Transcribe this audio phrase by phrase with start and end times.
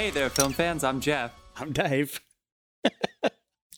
[0.00, 0.82] Hey there, film fans.
[0.82, 1.30] I'm Jeff.
[1.56, 2.20] I'm Dave.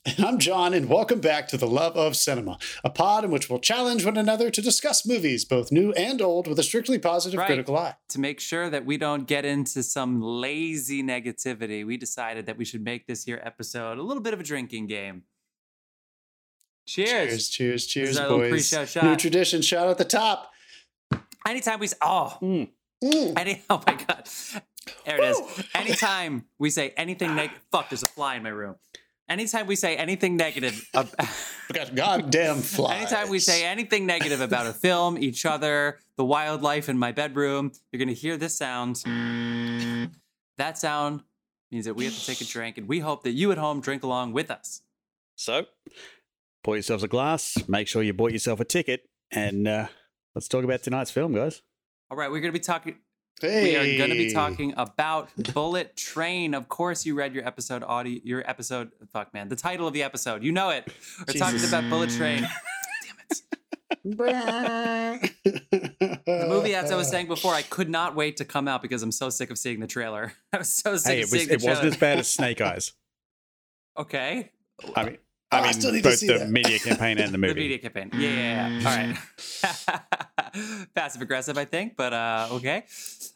[0.04, 3.48] And I'm John, and welcome back to The Love of Cinema, a pod in which
[3.50, 7.39] we'll challenge one another to discuss movies, both new and old, with a strictly positive
[7.39, 7.46] Right.
[7.46, 7.95] critical eye.
[8.11, 12.64] To make sure that we don't get into some lazy negativity, we decided that we
[12.64, 15.23] should make this here episode a little bit of a drinking game.
[16.86, 17.48] Cheers.
[17.48, 18.68] Cheers, cheers, cheers, our boys.
[18.68, 19.03] shot.
[19.04, 20.50] New tradition, shout at the top.
[21.46, 22.70] Anytime we s- oh, Mm.
[23.02, 23.32] Mm.
[23.36, 24.29] any oh my god,
[25.04, 25.40] there it is.
[25.74, 28.76] Anytime we say anything negative, fuck, there's a fly in my room.
[29.28, 31.08] Anytime we say anything negative, ab-
[31.68, 32.97] We got goddamn fly.
[32.97, 37.72] anytime we say anything negative about a film, each other, the wildlife in my bedroom,
[37.91, 38.97] you're gonna hear this sound.
[40.58, 41.22] That sound
[41.70, 43.80] means that we have to take a drink, and we hope that you at home
[43.80, 44.83] drink along with us.
[45.34, 45.66] So,
[46.62, 49.87] pour yourselves a glass, make sure you bought yourself a ticket, and uh,
[50.34, 51.62] let's talk about tonight's film, guys.
[52.13, 52.97] All right, we're gonna be talking.
[53.41, 53.63] hey.
[53.63, 56.53] We are going to be talking about Bullet Train.
[56.53, 58.21] Of course, you read your episode audio.
[58.23, 58.91] Your episode.
[59.15, 59.49] Fuck, man.
[59.49, 60.43] The title of the episode.
[60.45, 60.87] You know it.
[61.27, 62.43] We're talking about Bullet Train.
[62.43, 63.17] Damn
[65.23, 65.33] it.
[66.27, 69.03] The movie, as I was saying before, I could not wait to come out because
[69.03, 70.35] I'm so sick of seeing the trailer.
[70.53, 72.29] I was so sick Hey, of it was seeing the it wasn't as bad as
[72.29, 72.93] Snake Eyes.
[73.99, 74.51] Okay.
[74.95, 75.17] I mean,
[75.51, 76.51] Oh, I I mean, still need to both the that.
[76.51, 77.53] media campaign and the movie.
[77.55, 78.11] The media campaign.
[78.15, 78.89] Yeah, yeah, yeah.
[78.89, 80.23] All right.
[80.95, 82.84] Passive aggressive, I think, but uh, okay.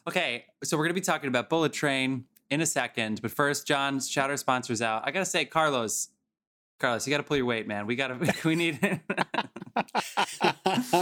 [0.07, 3.21] Okay, so we're going to be talking about Bullet Train in a second.
[3.21, 5.03] But first, John, shout our sponsors out.
[5.05, 6.09] I got to say, Carlos,
[6.79, 7.87] Carlos, you got to pull your weight, man.
[7.87, 8.79] We got to, we need,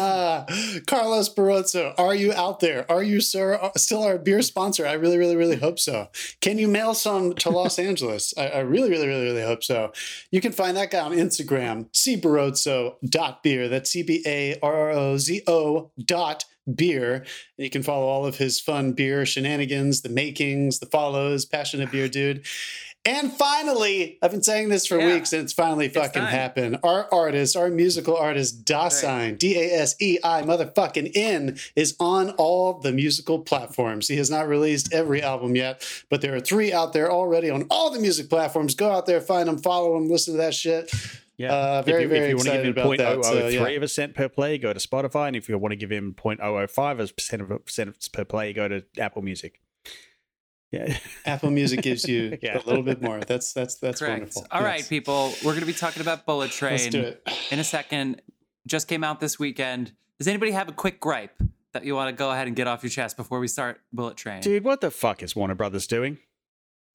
[0.88, 2.90] Carlos Barrozo, are you out there?
[2.92, 4.86] Are you, sir, uh, still our beer sponsor?
[4.86, 6.10] I really, really, really hope so.
[6.42, 8.34] Can you mail some to Los Angeles?
[8.38, 9.92] I, I really, really, really, really hope so.
[10.32, 13.70] You can find that guy on Instagram, cbarrozo.beer.
[13.70, 17.16] That's C B A R R O Z O dot beer.
[17.16, 17.26] And
[17.58, 22.08] you can follow all of his fun beer shenanigans, the makings, the follows, passionate beer
[22.08, 22.46] dude.
[23.06, 25.14] And finally, I've been saying this for Yeah.
[25.14, 26.32] weeks, and it's finally fucking time.
[26.32, 26.80] happened.
[26.84, 32.32] Our artist, our musical artist, Dasei, D A S E I motherfucking N, is on
[32.32, 34.08] all the musical platforms.
[34.08, 37.68] He has not released every album yet, but there are three out there already on
[37.70, 38.74] all the music platforms.
[38.74, 40.92] Go out there, find them, follow them, listen to that shit.
[41.38, 41.54] Yeah.
[41.54, 43.48] Uh, very, if you, very if you want to give him about that, 0.003 so,
[43.68, 43.68] yeah.
[43.68, 45.28] of a cent per play, go to Spotify.
[45.28, 48.54] And if you want to give him 0.005 as percent of a cent per play,
[48.54, 49.60] go to Apple Music.
[50.76, 50.98] Yeah.
[51.26, 52.58] Apple Music gives you Yeah.
[52.58, 53.20] a little bit more.
[53.22, 54.20] That's that's that's correct.
[54.20, 54.48] wonderful.
[54.52, 54.88] All right, Yes.
[54.88, 57.28] people, we're going to be talking about Bullet Train Let's do it.
[57.52, 58.22] in a second.
[58.68, 59.94] Just came out this weekend.
[60.18, 61.40] Does anybody have a quick gripe
[61.74, 64.18] that you want to go ahead and get off your chest before we start Bullet
[64.18, 64.42] Train?
[64.42, 66.18] Dude, what the fuck is Warner Brothers doing?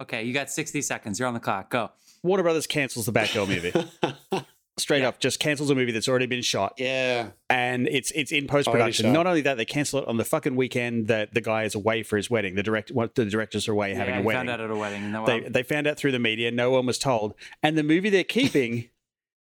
[0.01, 1.19] Okay, you got 60 seconds.
[1.19, 1.71] You're on the clock.
[1.71, 1.91] Go.
[2.23, 4.43] Warner Brothers cancels the Batgirl movie.
[4.79, 5.09] Straight Yeah.
[5.09, 6.75] up, just cancels a movie that's already been shot.
[6.79, 7.31] yeah.
[7.51, 9.13] and it's it's in post production.
[9.13, 12.03] Not only that, they cancel it on the fucking weekend that the guy is away
[12.03, 12.55] for his wedding.
[12.55, 14.39] The direct, what the directors are away having a wedding.
[14.39, 15.13] found out at a wedding.
[15.13, 16.51] No, they they found out through the media.
[16.51, 17.35] No one was told.
[17.63, 18.89] And the movie they're keeping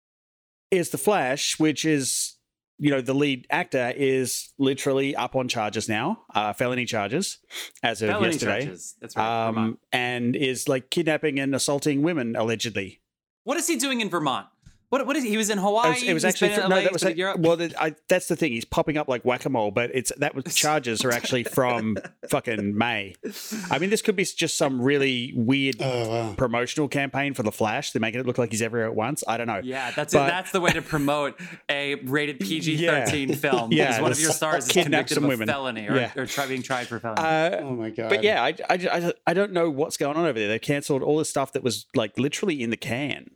[0.71, 2.35] is The Flash, which is
[2.79, 7.39] you know the lead actor is literally up on charges now, uh, felony charges
[7.83, 8.65] as of felony yesterday.
[8.65, 8.97] charges.
[9.01, 9.47] That's right.
[9.49, 13.01] Um, and is like kidnapping and assaulting women allegedly.
[13.45, 14.47] What is he doing in Vermont?
[14.93, 15.31] What what is he?
[15.31, 15.89] He was in Hawaii.
[15.89, 17.41] It was, it was actually been in fr- LA, no, that was been in Europe.
[17.41, 17.57] well.
[17.57, 18.53] The, I, that's the thing.
[18.53, 21.97] He's popping up like whack a mole, but it's that was charges are actually from
[22.29, 23.15] fucking May.
[23.71, 26.35] I mean, this could be just some really weird Oh wow.
[26.37, 27.93] promotional campaign for the Flash.
[27.93, 29.25] They're making it look like he's everywhere at once.
[29.27, 29.63] I don't know.
[29.65, 33.73] Yeah, that's But- that's the way to promote a rated PG thirteen film.
[33.73, 35.49] Yeah, because one of your stars is kidnap convicted some of a women.
[35.49, 36.13] felony or, Yeah.
[36.17, 37.23] or try, being tried for felony.
[37.23, 38.11] Uh, Oh my god.
[38.11, 40.49] but yeah, I, I, I, I don't know what's going on over there.
[40.49, 43.31] They've cancelled all the stuff that was like literally in the can,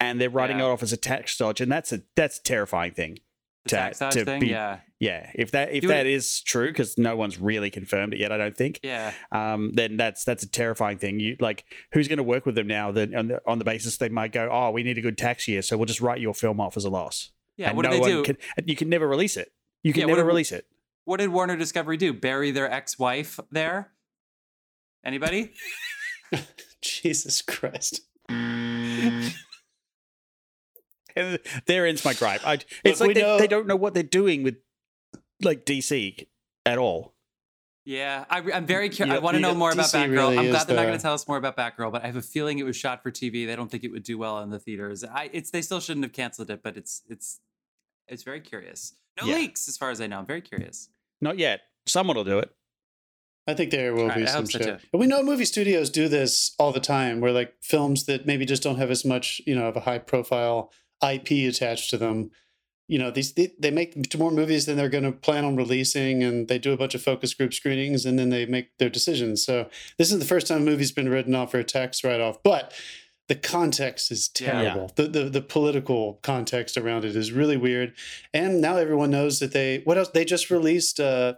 [0.00, 0.66] and they're writing Yeah.
[0.66, 3.18] it off as a tax dodge, and that's a that's a terrifying thing.
[3.64, 4.40] the to- tax dodge to thing.
[4.40, 7.68] be- yeah, Yeah, if that if Do it- that is true, because no one's really
[7.70, 8.78] confirmed it yet, I don't think.
[8.84, 9.12] yeah.
[9.32, 11.18] um, then that's that's a terrifying thing.
[11.18, 12.92] You like who's going to work with them now?
[12.92, 15.48] That on the, on the basis they might go, oh, we need a good tax
[15.48, 17.32] year, so we'll just write your film off as a loss.
[17.56, 18.22] Yeah, And what no do they do?
[18.22, 19.50] Can, you can never release it.
[19.82, 20.66] You can Yeah, never do- release it.
[21.04, 22.12] What did Warner Discovery do?
[22.12, 23.92] Bury their ex-wife there?
[25.04, 25.52] Anybody?
[26.82, 28.00] Jesus Christ.
[31.16, 32.46] And there ends my gripe.
[32.46, 34.56] I, it's we like they, know- they don't know what they're doing with
[35.42, 36.26] like DC
[36.64, 37.14] at all.
[37.84, 39.14] Yeah, I, I'm very curious.
[39.14, 40.10] I want to yeah, know more about DC Batgirl.
[40.10, 42.16] really I'm glad they're not going to tell us more about Batgirl, but I have
[42.16, 43.46] a feeling it was shot for TV.
[43.46, 45.04] They don't think it would do well in the theaters.
[45.04, 47.40] I, it's they still shouldn't have canceled it, but it's it's
[48.08, 48.94] it's very curious.
[49.20, 49.36] No Yeah.
[49.36, 50.18] leaks, as far as I know.
[50.18, 50.88] I'm very curious.
[51.20, 51.60] Not yet.
[51.86, 52.50] Someone will do it.
[53.46, 54.66] I think there will Right, be I some hope so, shit.
[54.80, 54.86] too.
[54.92, 58.44] And we know movie studios do this all the time, where like films that maybe
[58.44, 60.72] just don't have as much, you know, of a high profile
[61.02, 62.30] IP attached to them.
[62.88, 66.22] You know these they, they make more movies than they're going to plan on releasing
[66.22, 69.44] and they do a bunch of focus group screenings and then they make their decisions.
[69.44, 72.40] So this is the first time a movie's been written off for a tax write-off
[72.44, 72.72] but
[73.28, 74.52] the context is Yeah.
[74.52, 74.92] terrible.
[74.94, 77.92] The, the the political context around it is really weird.
[78.32, 80.10] And now everyone knows that they what else?
[80.10, 81.34] They just released uh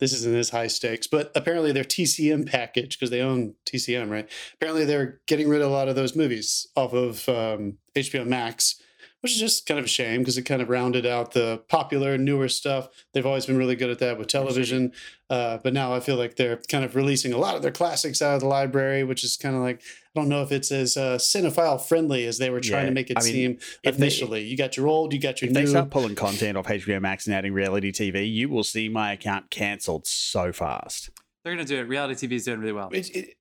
[0.00, 4.28] this isn't as high stakes, but apparently their TCM package, because they own TCM, right?
[4.54, 8.82] Apparently they're getting rid of a lot of those movies off of um, HBO Max,
[9.24, 12.18] which is just kind of a shame because it kind of rounded out the popular,
[12.18, 12.90] newer stuff.
[13.14, 14.92] They've always been really good at that with television.
[15.30, 18.20] Uh, but now I feel like they're kind of releasing a lot of their classics
[18.20, 19.80] out of the library, which is kind of like,
[20.14, 22.94] I don't know if it's as uh, cinephile friendly as they were trying Yeah, to
[22.94, 24.42] make it I mean, seem if they- initially.
[24.44, 27.26] you got your old, you got your If they start pulling content off HBO Max
[27.26, 31.08] and adding reality TV, you will see my account cancelled so fast.
[31.44, 31.88] They're gonna do it.
[31.88, 32.90] Reality TV is doing really well.
[32.92, 33.36] It- it-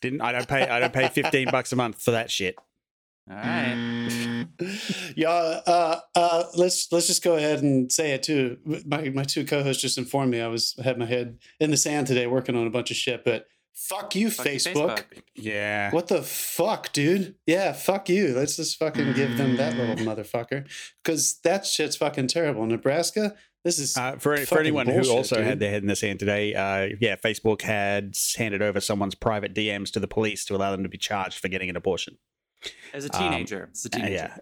[0.00, 2.56] Didn't I don't pay I don't pay fifteen bucks a month for that shit.
[3.30, 4.46] All right.
[5.16, 8.58] yeah, uh, uh, let's let's just go ahead and say it too.
[8.84, 12.06] My my two co-hosts just informed me I was had my head in the sand
[12.08, 13.24] today working on a bunch of shit.
[13.24, 15.04] But fuck you, Fuck you, Facebook.
[15.36, 15.92] Yeah.
[15.92, 17.36] What the fuck, dude?
[17.46, 18.34] Yeah, fuck you.
[18.34, 20.68] Let's just fucking give them that little motherfucker
[21.02, 22.66] because that shit's fucking terrible.
[22.66, 23.34] Nebraska,
[23.64, 25.46] this is Uh, for for fucking anyone who also dude.
[25.46, 29.54] had their head in the sand today, uh, yeah, Facebook had handed over someone's private
[29.54, 32.18] DMs to the police to allow them to be charged for getting an abortion.
[32.92, 34.12] As a Um, teenager, it's a Uh, teenager.
[34.14, 34.36] yeah,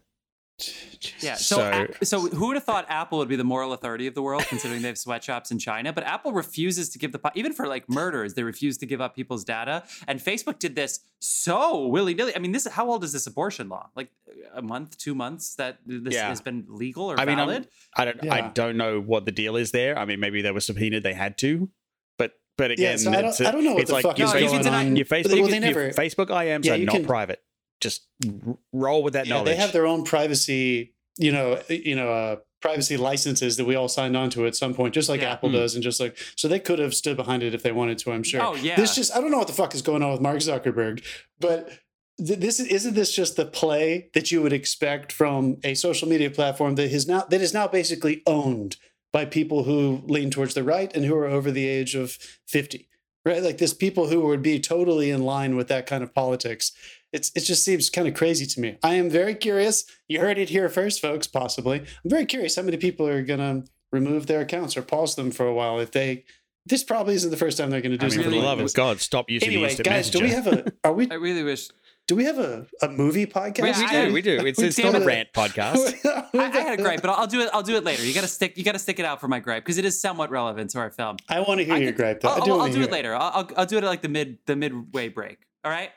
[1.21, 1.35] Yeah.
[1.37, 4.15] So, So- A- so who would have thought Apple would be the moral authority of
[4.15, 5.91] the world, considering they have sweatshops in China?
[5.91, 9.01] But Apple refuses to give the po- even for like murders, they refuse to give
[9.01, 9.85] up people's data.
[10.07, 12.37] And Facebook did this so willy nilly.
[12.37, 13.89] I mean, this how old is this abortion law?
[13.97, 14.11] Like
[14.53, 16.29] a month, two months that this Yeah.
[16.29, 17.69] has been legal or I mean, I'm- valid?
[17.97, 19.99] I don't I don't know what the deal is there.
[19.99, 21.71] I mean, maybe they were subpoenaed, they had to,
[22.19, 22.97] but but again, yeah.
[22.97, 24.47] So I don't, I don't know what it's the like fuck your is No, you
[24.49, 24.97] going can deny- on.
[24.97, 25.91] your Facebook well, they your never.
[25.93, 27.43] Facebook IMs Yeah, are not can- private.
[27.81, 28.06] Just
[28.47, 29.47] r- roll with that Yeah, knowledge.
[29.47, 33.88] they have their own privacy, you know, you know, uh, privacy licenses that we all
[33.88, 35.32] signed on to at some point, just like Yeah.
[35.32, 35.55] Apple Mm.
[35.55, 38.12] does, and just like so they could have stood behind it if they wanted to.
[38.12, 38.43] I'm sure.
[38.43, 38.77] Oh yeah.
[38.77, 41.03] This just I don't know what the fuck is going on with Mark Zuckerberg,
[41.41, 41.71] but
[42.19, 46.75] this isn't this just the play that you would expect from a social media platform
[46.75, 48.76] that is now that is now basically owned
[49.11, 52.88] by people who lean towards the right and who are over the age of 50
[53.25, 56.73] right like this people who would be totally in line with that kind of politics
[57.12, 60.39] it's it just seems kind of crazy to me i am very curious you heard
[60.39, 64.27] it here first folks possibly i'm very curious how many people are going to remove
[64.27, 66.25] their accounts or pause them for a while if they
[66.67, 68.47] this probably isn't the first time they're going to do I mean, for something the
[68.47, 68.73] like love this.
[68.73, 70.71] of God, stop using the Anyway, instant guys, do we have a?
[70.85, 71.11] Are we?
[71.11, 71.69] I really wish.
[72.07, 73.81] Do we have a, a movie podcast?
[73.81, 74.47] Yeah, we do, we do.
[74.47, 75.95] It's, we it's not a rant podcast.
[76.35, 77.49] I, I had a gripe, but I'll, I'll do it.
[77.55, 78.05] I'll do it later.
[78.05, 78.59] You gotta stick.
[78.59, 80.91] You gotta stick it out for my gripe because it is somewhat relevant to our
[80.91, 81.17] film.
[81.31, 82.21] I want to hear I your could- gripe.
[82.21, 82.29] Though.
[82.29, 83.15] I'll, I I'll, do I'll do it later.
[83.15, 85.39] I'll, I'll, I'll do it at like the mid the midway break.
[85.65, 85.91] All right.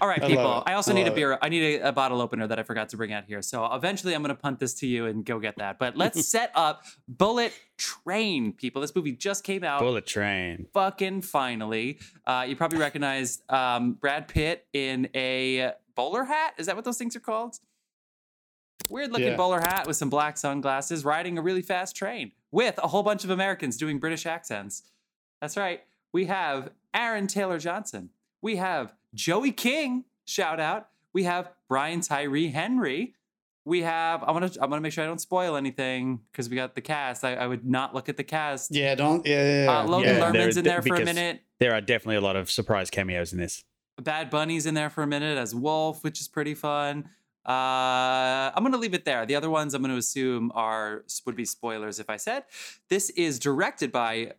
[0.00, 0.58] All right, people.
[0.58, 0.64] it.
[0.66, 1.16] I also I need a love it.
[1.16, 1.38] beer.
[1.40, 3.40] I need a, a bottle opener that I forgot to bring out here.
[3.42, 5.78] So eventually, I'm going to punt this to you and go get that.
[5.78, 8.82] But let's set up Bullet Train, people.
[8.82, 9.78] This movie just came out.
[9.80, 10.66] Bullet train.
[10.74, 11.98] Fucking finally.
[12.26, 16.54] Uh, you probably recognize um, Brad Pitt in a bowler hat.
[16.58, 17.58] Is that what those things are called?
[18.90, 19.36] Weird looking Yeah.
[19.36, 23.24] bowler hat with some black sunglasses, riding a really fast train with a whole bunch
[23.24, 24.82] of Americans doing British accents.
[25.40, 25.82] That's right.
[26.12, 28.10] We have Aaron Taylor Johnson.
[28.42, 30.04] We have Joey King.
[30.24, 30.88] Shout out.
[31.12, 33.14] We have Brian Tyree Henry.
[33.64, 34.22] We have.
[34.22, 34.60] I want to.
[34.60, 37.24] I want to make sure I don't spoil anything because we got the cast.
[37.24, 38.74] I, I would not look at the cast.
[38.74, 39.24] Yeah, don't.
[39.26, 39.80] Yeah, yeah, yeah.
[39.80, 41.40] Uh, Logan Yeah, Lerman's there- in there for a minute.
[41.60, 43.64] There are definitely a lot of surprise cameos in this.
[44.02, 47.08] Bad Bunny's in there for a minute as Wolf, which is pretty fun.
[47.46, 49.24] Uh, I'm gonna leave it there.
[49.26, 52.44] The other ones I'm gonna assume are would be spoilers if I said.
[52.88, 54.32] This is directed by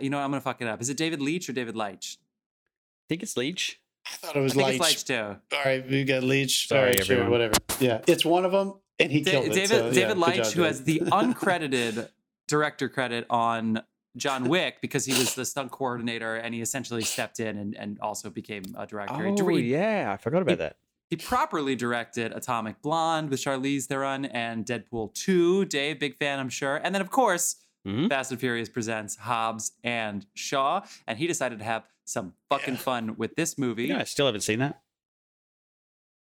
[0.00, 0.80] you know I'm gonna fuck it up.
[0.80, 2.18] Is it David Leitch or David Leitch?
[2.20, 3.80] I think it's Leech.
[4.12, 4.92] I thought it was I think Leitch.
[4.92, 5.36] it's Leitch too.
[5.56, 6.68] All right, we got Leach.
[6.68, 7.30] Sorry, All right, sure, everyone.
[7.32, 7.54] whatever.
[7.80, 9.52] Yeah, it's one of them, and he Da- killed it.
[9.54, 10.66] David so, yeah, David good Leitch, job, who Dave.
[10.66, 12.08] has the uncredited
[12.46, 13.82] director credit on
[14.16, 17.98] John Wick because he was the stunt coordinator and he essentially stepped in and, and
[18.00, 19.14] also became a director.
[19.26, 20.76] Oh dir- yeah, I forgot about that.
[21.10, 25.64] He properly directed Atomic Blonde with Charlize Theron and Deadpool 2.
[25.66, 26.76] Dave, big fan, I'm sure.
[26.76, 28.08] And then, of course, Mhm.
[28.10, 30.82] Fast and Furious presents Hobbs and Shaw.
[31.06, 32.80] And he decided to have some fucking Yeah.
[32.80, 33.86] fun with this movie.
[33.86, 34.80] Yeah, I still haven't seen that.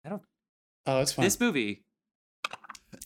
[0.06, 0.22] I don't.
[0.86, 1.24] Oh, it's fine.
[1.24, 1.84] This movie,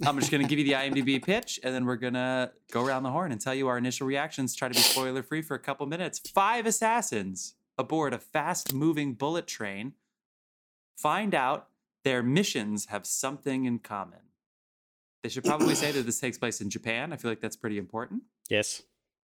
[0.05, 2.83] I'm just going to give you the IMDb pitch and then we're going to go
[2.85, 4.55] around the horn and tell you our initial reactions.
[4.55, 6.19] Try to be spoiler free for a couple minutes.
[6.19, 9.93] Five assassins aboard a fast moving bullet train
[10.97, 11.67] find out
[12.03, 14.19] their missions have something in common.
[15.23, 17.11] They should probably say that this takes place in Japan.
[17.13, 18.23] I feel like that's pretty important.
[18.49, 18.81] Yes.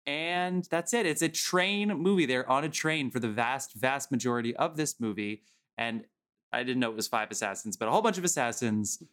[0.08, 1.06] And that's it.
[1.06, 2.26] It's a train movie.
[2.26, 5.42] They're on a train for the vast, vast majority of this movie.
[5.78, 6.06] And
[6.54, 9.04] I didn't know it was five assassins, but a whole bunch of assassins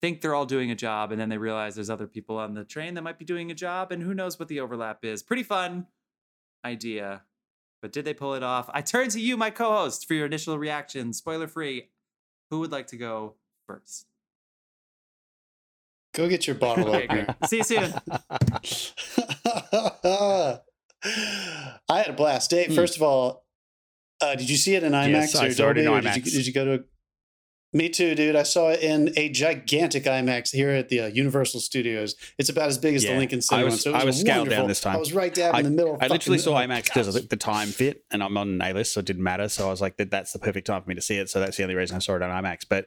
[0.00, 2.64] think they're all doing a job, and then they realize there's other people on the
[2.64, 5.22] train that might be doing a job, and who knows what the overlap is.
[5.22, 5.86] Pretty fun
[6.64, 7.22] idea.
[7.82, 8.68] But did they pull it off?
[8.72, 11.12] I turn to you, my co host, for your initial reaction.
[11.12, 11.90] Spoiler free.
[12.50, 13.34] Who would like to go
[13.66, 14.06] first?
[16.14, 17.36] Go get your bottle opener.
[17.46, 17.94] See you soon.
[21.04, 22.50] I had a blast.
[22.50, 22.74] Dave, Hmm.
[22.74, 23.44] first of all,
[24.20, 25.98] uh, did you see it in IMAX Yes, I or saw it in Dolby?
[25.98, 26.16] or Did IMAX.
[26.26, 26.74] you, did you go to?
[26.74, 26.78] A...
[27.74, 28.34] Me too, dude.
[28.34, 32.16] I saw it in a gigantic IMAX here at the uh, Universal Studios.
[32.38, 33.78] It's about as big as the Yeah, Lincoln I Center was- one.
[33.78, 34.96] So it I was scaled down this time.
[34.96, 35.98] I was right dab in the middle.
[36.00, 39.00] I literally saw oh, IMAX because the time fit, and I'm on A list, so
[39.00, 39.48] it didn't matter.
[39.48, 41.28] So I was like, that, that's the perfect time for me to see it.
[41.30, 42.62] So that's the only reason I saw it on IMAX.
[42.68, 42.86] But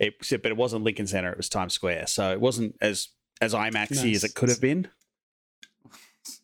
[0.00, 2.06] it, but it wasn't Lincoln Center; it was Times Square.
[2.08, 3.08] So it wasn't as
[3.42, 4.16] as IMAXy Nice.
[4.16, 4.88] as it could have been.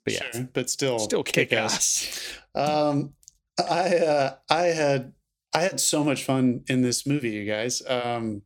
[0.09, 1.75] But yeah, Sure, but still, still kick kick-ass.
[1.75, 2.35] ass.
[2.55, 3.13] Um,
[3.59, 5.13] I uh, I had
[5.55, 7.83] I had so much fun in this movie, you guys.
[7.87, 8.43] Um,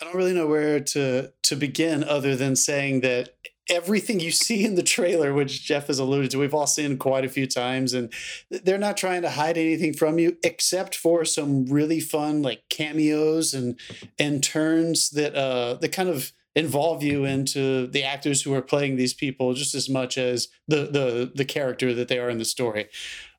[0.00, 3.30] I don't really know where to to begin other than saying that
[3.70, 7.24] everything you see in the trailer, which Jeff has alluded to, we've all seen quite
[7.24, 8.12] a few times, and
[8.50, 13.54] they're not trying to hide anything from you except for some really fun like cameos
[13.54, 13.78] and
[14.18, 18.96] and turns that uh that kind of involve you into the actors who are playing
[18.96, 22.44] these people just as much as the the the character that they are in the
[22.44, 22.88] story.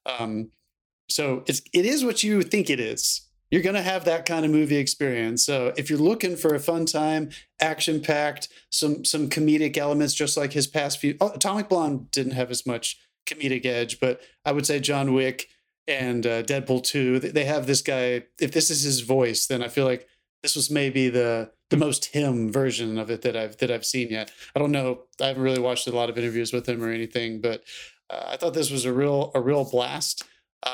[0.06, 0.52] Um,
[1.10, 3.22] so it's it is what you think it is.
[3.52, 5.46] You're gonna have that kind of movie experience.
[5.46, 7.30] So if you're looking for a fun time,
[7.62, 12.34] action packed, some some comedic elements, just like his past few, oh, Atomic Blonde didn't
[12.34, 15.48] have as much comedic edge, but I would say John Wick
[15.88, 18.24] and uh, Deadpool two, they have this guy.
[18.40, 20.08] If this is his voice, then I feel like
[20.44, 24.10] this was maybe the the most him version of it that I've that I've seen
[24.10, 24.32] yet.
[24.56, 25.04] I don't know.
[25.22, 27.64] I haven't really watched a lot of interviews with him or anything, but
[28.10, 30.24] uh, I thought this was a real a real blast.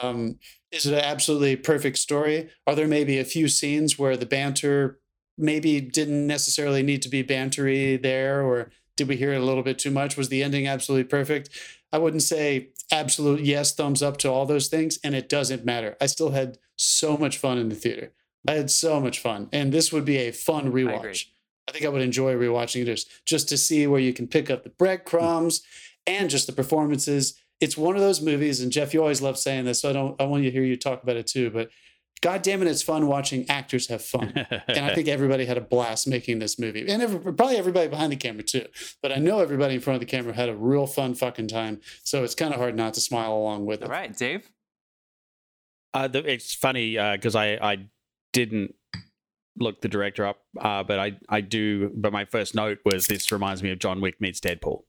[0.01, 0.39] Um,
[0.71, 2.49] is it an absolutely perfect story?
[2.65, 4.99] Are there maybe a few scenes where the banter
[5.37, 9.63] maybe didn't necessarily need to be bantery there, or did we hear it a little
[9.63, 10.17] bit too much?
[10.17, 11.49] Was the ending absolutely perfect?
[11.91, 15.97] I wouldn't say absolute yes, thumbs up to all those things, and it doesn't matter.
[15.99, 18.13] I still had so much fun in the theater.
[18.47, 21.27] I had so much fun, and this would be a fun rewatch.
[21.67, 24.49] I think I would enjoy rewatching it just, just to see where you can pick
[24.49, 25.61] up the breadcrumbs
[26.07, 27.35] and just the performances.
[27.59, 30.19] It's one of those movies, and Jeff, you always love saying this, so I don't
[30.19, 31.51] I want to hear you talk about it too.
[31.51, 31.69] But
[32.21, 34.33] God damn it, it's fun watching actors have fun.
[34.67, 38.11] and I think everybody had a blast making this movie, and every, probably everybody behind
[38.11, 38.65] the camera too.
[39.01, 41.81] But I know everybody in front of the camera had a real fun fucking time,
[42.03, 43.85] so it's kind of hard not to smile along with it.
[43.85, 44.49] All right, Dave.
[45.93, 47.77] Uh, the, it's funny because I I
[48.33, 48.75] didn't
[49.57, 51.91] look the director up, uh, but I I do.
[51.95, 54.83] But my first note was this reminds me of John Wick meets Deadpool.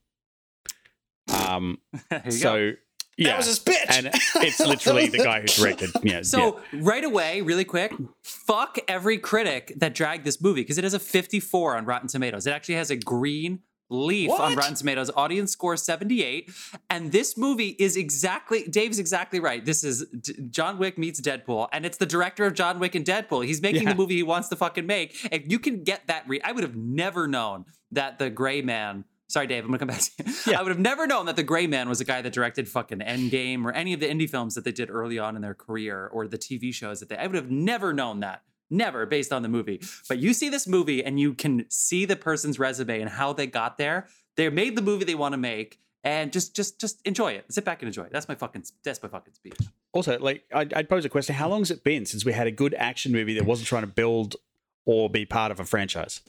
[1.33, 1.77] Um,
[2.09, 2.37] There you go.
[2.37, 2.71] so
[3.17, 4.07] yeah, That was his bitch, and
[4.43, 5.91] it's literally the guy who directed.
[6.03, 10.83] Yeah, So right away, really quick, fuck every critic that dragged this movie because it
[10.83, 12.47] has a 54 on Rotten Tomatoes.
[12.47, 13.59] It actually has a green
[13.93, 15.11] leaf on Rotten Tomatoes.
[15.15, 16.51] Audience score 78,
[16.89, 19.63] and this movie is exactly Dave's exactly right.
[19.63, 23.05] This is D- John Wick meets Deadpool, and it's the director of John Wick and
[23.05, 23.45] Deadpool.
[23.45, 23.89] He's making Yeah.
[23.89, 26.23] the movie he wants to fucking make, If you can get that.
[26.27, 29.05] Re- I would have never known that the Gray Man.
[29.27, 29.63] Sorry, Dave.
[29.63, 30.33] I'm gonna come back to you.
[30.51, 30.59] Yeah.
[30.59, 32.99] I would have never known that the Gray Man was a guy that directed fucking
[32.99, 36.07] Endgame or any of the indie films that they did early on in their career
[36.11, 37.17] or the TV shows that they.
[37.17, 38.43] I would have never known that.
[38.73, 39.81] Never based on the movie.
[40.09, 43.45] But you see this movie and you can see the person's resume and how they
[43.45, 44.07] got there.
[44.35, 47.45] They made the movie they want to make, and just just just enjoy it.
[47.53, 48.11] Sit back and enjoy it.
[48.11, 49.59] That's my fucking that's my fucking speech.
[49.91, 52.47] Also, like I'd, I'd pose a question: How long has it been since we had
[52.47, 54.37] a good action movie that wasn't trying to build
[54.85, 56.21] or be part of a franchise?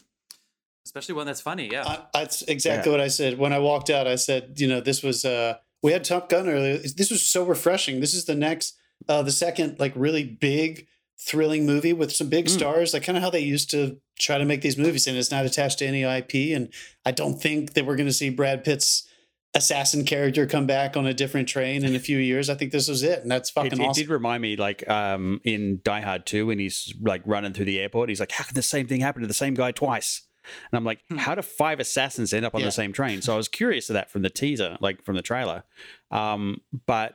[0.84, 1.70] Especially one that's funny.
[1.72, 1.84] Yeah.
[1.86, 4.06] I, that's exactly what I said when I walked out.
[4.06, 6.76] I said, you know, this was uh we had Top Gun earlier.
[6.76, 8.00] This was so refreshing.
[8.00, 8.76] This is the next
[9.08, 10.86] uh the second like really big
[11.18, 12.50] thrilling movie with some big Mm.
[12.50, 15.30] stars, like kind of how they used to try to make these movies and it's
[15.30, 16.72] not attached to any IP and
[17.04, 19.08] I don't think that we're going to see Brad Pitt's
[19.56, 22.50] assassin character come back on a different train in a few years.
[22.50, 24.02] I think this was it and that's fucking it awesome.
[24.02, 27.78] did remind me, like um, in Die Hard 2, when he's like running through the
[27.80, 28.08] airport.
[28.08, 30.22] He's like, "How could the same thing happen to the same guy twice?"
[30.70, 31.18] And I'm like, Hmm.
[31.18, 32.66] "How do five assassins end up on Yeah.
[32.66, 35.22] the same train?" So I was curious of that from the teaser, like from the
[35.22, 35.62] trailer.
[36.10, 37.14] Um, but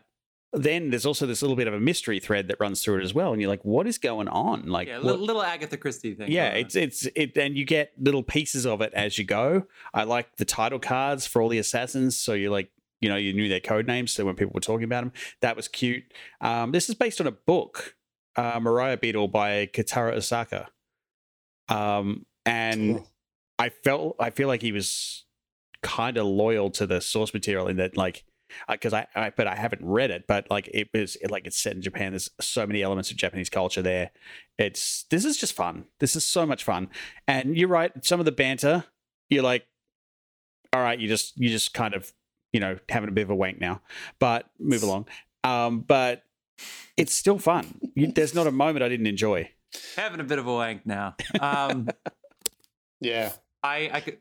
[0.51, 3.13] then there's also this little bit of a mystery thread that runs through it as
[3.13, 6.31] well, and you're like, "What is going on?" Like, yeah, little, little Agatha Christie thing.
[6.31, 6.65] yeah, going on.
[6.65, 9.65] it's it's it, and you get little pieces of it as you go.
[9.93, 13.31] I like the title cards for all the assassins, so you're like you know you
[13.33, 16.03] knew their code names, so when people were talking about them, that was cute.
[16.41, 17.95] Um, this is based on a book,
[18.35, 20.67] uh, Maria Beetle by Kotaro Isaka,
[21.73, 23.07] um, and Cool.
[23.59, 25.25] I felt I feel like he was
[25.81, 28.23] kind of loyal to the source material in that like
[28.69, 31.57] because I, I but I haven't read it, but like it was it, like it's
[31.57, 32.11] set in Japan.
[32.11, 34.11] There's so many elements of Japanese culture there.
[34.57, 35.85] It's this is just fun.
[35.99, 36.89] This is so much fun.
[37.27, 37.91] And you're right.
[38.05, 38.85] Some of the banter,
[39.29, 39.65] you're like,
[40.73, 42.13] all right, you just you just kind of
[42.53, 43.81] you know having a bit of a wank now,
[44.19, 45.07] but move along.
[45.43, 46.23] Um, but
[46.97, 47.79] it's still fun.
[47.95, 49.49] You, there's not a moment I didn't enjoy.
[49.95, 51.15] Having a bit of a wank now.
[51.41, 51.87] Um,
[53.01, 53.31] Yeah.
[53.63, 54.17] I I could.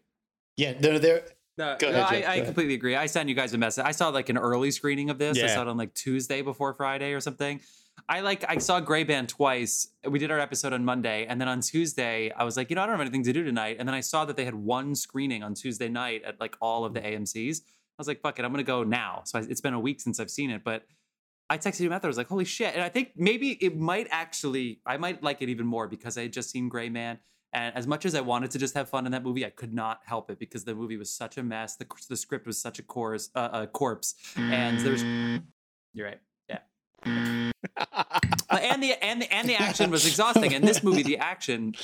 [0.57, 0.75] Yeah.
[0.81, 1.25] No, there.
[1.59, 2.95] No, Go no, I, I completely agree.
[2.95, 3.85] I sent you guys a message.
[3.85, 5.37] I saw like an early screening of this.
[5.43, 7.61] I saw it on like Tuesday before Friday or something.
[8.09, 9.89] I like I saw Gray Man twice.
[10.09, 12.83] We did our episode on Monday, and then on Tuesday I was like, you know,
[12.83, 13.77] I don't have anything to do tonight.
[13.81, 16.85] And then I saw that they had one screening on Tuesday night at like all
[16.85, 17.61] of the AMC's.
[17.61, 19.23] I was like, fuck it, I'm gonna go now.
[19.25, 20.85] So I, it's been a week since I've seen it, but
[21.51, 22.07] I texted you after.
[22.07, 22.75] I was like, holy shit!
[22.75, 26.23] And I think maybe it might actually, I might like it even more because I
[26.23, 27.19] had just seen Gray Man.
[27.53, 29.73] And as much as I wanted to just have fun in that movie, I could
[29.73, 31.77] not help it because the movie was such a mess.
[31.77, 35.03] The, the script was such a chorus, uh, a corpse, and there's.
[35.95, 36.21] You're right.
[36.49, 37.51] Yeah.
[38.51, 40.55] And the and the and the action was exhausting.
[40.55, 41.75] And this movie, the action,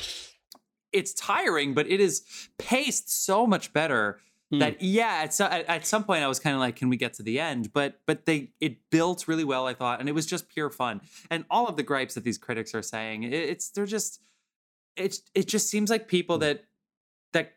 [0.92, 2.22] it's tiring, but it is
[2.58, 4.18] paced so much better
[4.54, 4.58] Hmm.
[4.58, 5.20] that yeah.
[5.24, 7.22] At, so, at, at some point, I was kind of like, can we get to
[7.22, 7.72] the end?
[7.72, 11.00] But but they it built really well, I thought, and it was just pure fun.
[11.30, 14.20] And all of the gripes that these critics are saying, it, it's they're just
[14.96, 16.40] it's it just seems like people mm.
[16.40, 16.64] that
[17.32, 17.52] that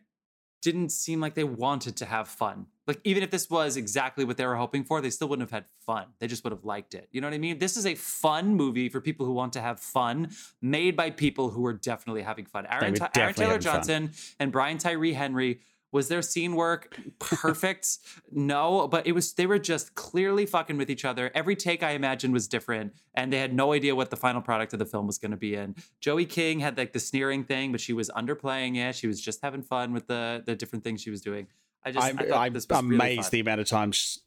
[0.62, 2.68] didn't seem like they wanted to have fun.
[2.88, 5.64] Like even if this was exactly what they were hoping for, they still wouldn't have
[5.64, 6.08] had fun.
[6.20, 7.10] They just would have liked it.
[7.12, 7.60] You know what I mean?
[7.60, 10.30] This is a fun movie for people who want to have fun,
[10.62, 12.66] made by people who are definitely having fun.
[12.66, 13.74] Aaron, Ty- Aaron Taylor having fun.
[13.74, 15.60] Johnson and Brian Tyree Henry.
[15.98, 17.98] Was their scene work perfect?
[18.32, 21.32] no, but it was they were just clearly fucking with each other.
[21.34, 24.74] Every take I imagined was different, and they had no idea what the final product
[24.74, 25.76] of the film was going to be in.
[26.00, 28.96] Joey King had like the sneering thing, but she was underplaying it.
[28.96, 31.48] She was just having fun with the the different things she was doing.
[31.84, 34.20] I just I'm, I thought I'm this was amazed really the amount of times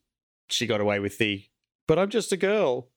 [0.48, 1.44] she got away with the.
[1.86, 2.88] But I'm just a girl.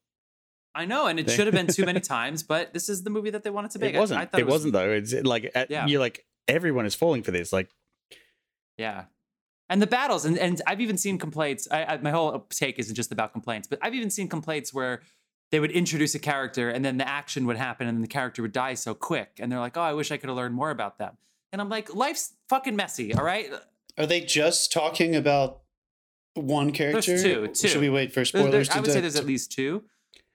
[0.76, 3.30] I know, and it should have been too many times, but this is the movie
[3.30, 3.94] that they wanted to make.
[3.94, 4.22] It wasn't.
[4.22, 4.90] I, thought it, was, wasn't though.
[4.90, 5.86] It's like at, Yeah.
[5.86, 7.54] you're like everyone is falling for this.
[7.54, 7.70] Like
[8.78, 9.06] Yeah.
[9.70, 11.68] And the battles, and, and I've even seen complaints.
[11.72, 15.02] I, I, my whole take isn't just about complaints, but I've even seen complaints where
[15.52, 18.52] they would introduce a character and then the action would happen and the character would
[18.52, 19.32] die so quick.
[19.40, 21.18] And they're like, oh, I wish I could have learned more about them.
[21.52, 23.52] And I'm like, life's fucking messy, all right?
[23.52, 23.60] Uh,
[24.00, 25.62] Are they just talking about
[26.34, 27.18] one character?
[27.22, 27.68] two, two.
[27.68, 28.70] Should we wait for There's- there- spoilers?
[28.70, 29.84] I to would say di- there's at least two.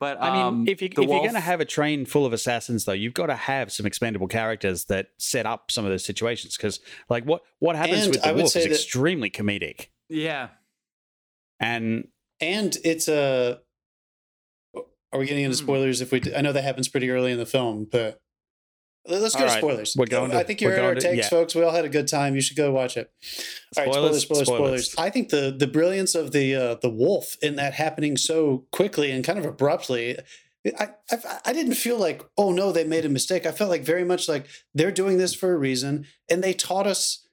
[0.00, 2.24] But I mean, um, if you the if you're going to have a train full
[2.24, 5.90] of assassins, though, you've got to have some expendable characters that set up some of
[5.90, 6.56] those situations.
[6.56, 6.78] Because
[7.10, 10.48] like what what happens And with the I wolf is that- extremely comedic, yeah,
[11.60, 12.08] and
[12.40, 13.58] and it's a.
[15.12, 15.64] Are we getting into Hmm.
[15.64, 16.00] spoilers?
[16.02, 18.20] If we, I know that happens pretty early in the film, but
[19.08, 19.94] let's go to right, spoilers.
[19.96, 21.28] we're going to- I think you heard our to- takes, yeah.
[21.28, 21.54] folks.
[21.54, 22.34] We all had a good time.
[22.34, 23.10] You should go watch it.
[23.76, 24.92] All right, spoilers, Spoilers, spoilers, spoilers.
[24.92, 25.06] spoilers.
[25.06, 29.10] I think the the brilliance of the uh, the wolf in that happening so quickly
[29.10, 30.18] and kind of abruptly.
[30.78, 33.46] I, I I didn't feel like oh no they made a mistake.
[33.46, 36.86] I felt like very much like they're doing this for a reason and they taught
[36.86, 37.24] us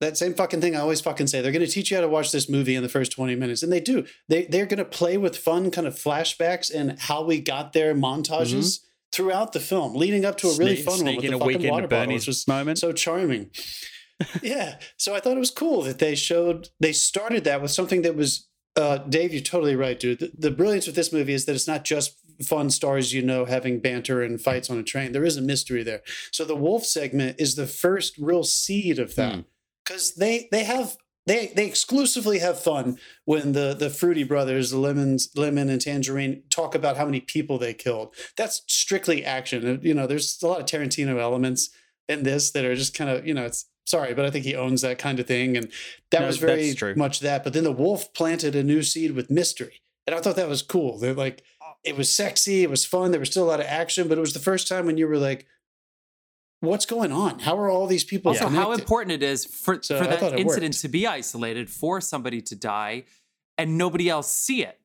[0.00, 1.40] that same fucking thing I always fucking say.
[1.42, 3.62] They're going to teach you how to watch this movie in the first 20 minutes.
[3.62, 4.04] And they do.
[4.28, 7.94] They they're going to play with fun kind of flashbacks and how we got there
[7.94, 8.80] montages
[9.12, 11.46] throughout the film leading up to a really sneak, fun one with the a fucking
[11.46, 12.78] weekend water at bottle, Bernie's which was moment.
[12.78, 13.50] so charming.
[14.42, 14.78] yeah.
[14.96, 18.16] So I thought it was cool that they showed they started that with something that
[18.16, 20.20] was uh Dave, you're totally right, dude.
[20.20, 23.44] The, the brilliance with this movie is that it's not just fun stars you know
[23.44, 25.12] having banter and fights on a train.
[25.12, 26.00] There is a mystery there.
[26.30, 29.34] So the wolf segment is the first real seed of that.
[29.34, 29.40] Hmm.
[29.84, 34.78] Cuz they they have they they exclusively have fun when the the fruity brothers, the
[34.78, 38.14] lemons, lemon and tangerine, talk about how many people they killed.
[38.36, 39.80] That's strictly action.
[39.82, 41.70] You know, there's a lot of Tarantino elements
[42.08, 44.54] in this that are just kind of you know it's sorry, but I think he
[44.56, 45.70] owns that kind of thing, and
[46.10, 47.44] that No, was very much that.
[47.44, 50.62] But then the wolf planted a new seed with mystery, and I thought that was
[50.62, 50.98] cool.
[50.98, 51.42] They're like,
[51.84, 53.10] it was sexy, it was fun.
[53.10, 55.06] There was still a lot of action, but it was the first time when you
[55.06, 55.46] were like,
[56.62, 57.40] "What's going on?
[57.40, 60.74] How are all these people?" Also, how important it is for, So for that incident
[60.74, 60.80] worked.
[60.80, 63.04] to be isolated, for somebody to die,
[63.58, 64.78] and nobody else see it.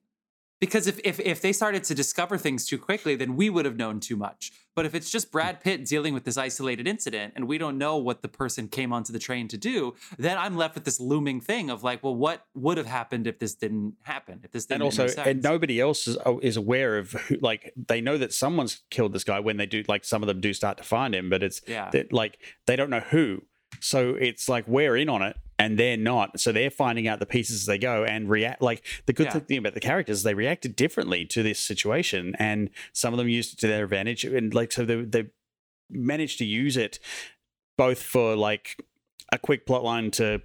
[0.60, 3.78] Because if, if if they started to discover things too quickly, then we would have
[3.78, 4.52] known too much.
[4.76, 7.98] But if it's just Brad Pitt dealing with this isolated incident and we don't know
[7.98, 11.42] what the person came onto the train to do, then I'm left with this looming
[11.42, 14.42] thing of like, well, what would have happened if this didn't happen?
[14.44, 17.38] If this didn't and also, and nobody else is, oh, is aware of who.
[17.42, 19.84] Like they know that someone's killed this guy when they do.
[19.88, 21.90] Like some of them do start to find him, but it's yeah.
[21.92, 23.44] that like they don't know who.
[23.80, 26.40] So it's like we're in on it and they're not.
[26.40, 28.62] So they're finding out the pieces as they go and react.
[28.62, 29.40] Like the good Yeah.
[29.40, 33.54] thing about the characters, they reacted differently to this situation, and some of them used
[33.54, 34.24] it to their advantage.
[34.24, 35.26] And like so, they they
[35.90, 37.00] managed to use it
[37.78, 38.82] both for like
[39.32, 40.42] a quick plot line to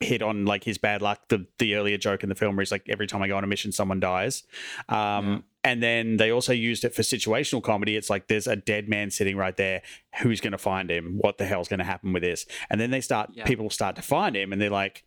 [0.00, 2.72] hit on like his bad luck, the the earlier joke in the film where he's
[2.72, 4.44] like, every time I go on a mission, someone dies.
[4.88, 5.44] Um.
[5.64, 7.96] And then they also used it for situational comedy.
[7.96, 9.80] It's like there's a dead man sitting right there.
[10.20, 11.16] Who's going to find him?
[11.18, 12.44] What the hell's going to happen with this?
[12.68, 13.44] And then they start, Yeah.
[13.46, 15.04] people start to find him, and they're like,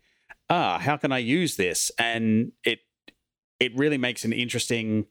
[0.50, 1.90] ah, how can I use this?
[1.98, 2.80] And it
[3.60, 5.06] it really makes an interesting.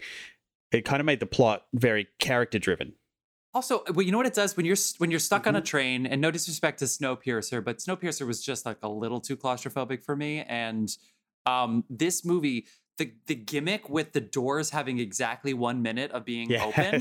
[0.72, 2.94] It kind of made the plot very character driven.
[3.54, 5.62] Also, well, you know what it does when you're when you're stuck on Mm-hmm.
[5.64, 9.38] a train, and no disrespect to Snowpiercer, but Snowpiercer was just like a little too
[9.38, 10.42] claustrophobic for me.
[10.42, 10.90] And
[11.46, 12.66] um, this movie,
[12.98, 16.96] the the gimmick with the doors having exactly one minute of being open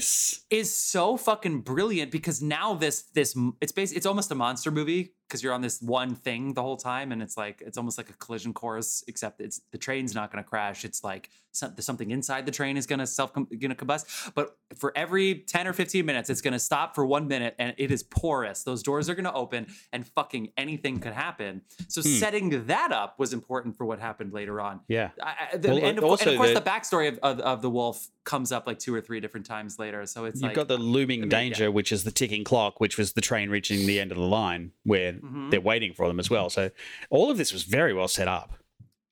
[0.50, 5.14] is so fucking brilliant because now this this it's basically it's almost a monster movie
[5.28, 8.10] because you're on this one thing the whole time and it's like it's almost like
[8.10, 12.10] a collision course except it's the train's not going to crash it's like some, something
[12.10, 15.72] inside the train is going to self going to combust but for every 10 or
[15.72, 19.08] 15 minutes it's going to stop for 1 minute and it is porous those doors
[19.08, 22.08] are going to open and fucking anything could happen so Hmm.
[22.08, 25.10] setting that up was important for what happened later on Yeah.
[25.22, 27.40] I, I, the, Well, and, of, also and of course, the- the backstory of, of,
[27.40, 30.04] of the wolf comes up like two or three different times later.
[30.04, 31.68] So it's You've like, got the looming mean, danger, yeah.
[31.70, 34.72] which is the ticking clock, which was the train reaching the end of the line
[34.82, 35.50] where Mhm.
[35.50, 36.50] they're waiting for them as well.
[36.50, 36.70] So
[37.10, 38.52] all of this was very well set up.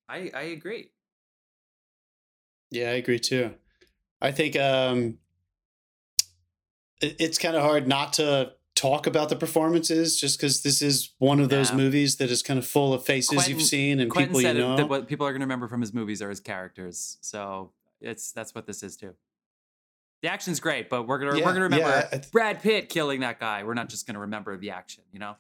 [0.09, 0.91] I, I agree.
[2.71, 3.55] Yeah, I agree too.
[4.21, 5.19] I think um,
[7.01, 11.13] it, it's kind of hard not to talk about the performances just because this is
[11.19, 11.77] one of those Yeah.
[11.77, 14.55] movies that is kind of full of faces Quentin- you've seen and Quentin people you
[14.55, 14.77] know.
[14.77, 17.19] that what people are going to remember from his movies are his characters.
[17.21, 19.15] So it's that's what this is too.
[20.23, 23.21] The action's great, but we're gonna Yeah, we're gonna remember yeah, th- Brad Pitt killing
[23.21, 23.63] that guy.
[23.63, 25.37] We're not just gonna remember the action, you know.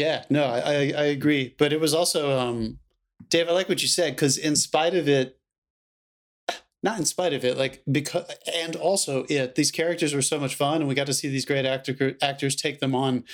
[0.00, 1.54] Yeah, no, I, I agree.
[1.58, 2.78] But it was also, um,
[3.28, 5.38] Dave, I like what you said because in spite of it,
[6.82, 10.54] not in spite of it, like because and also it, these characters were so much
[10.54, 13.24] fun, and we got to see these great actor actors take them on,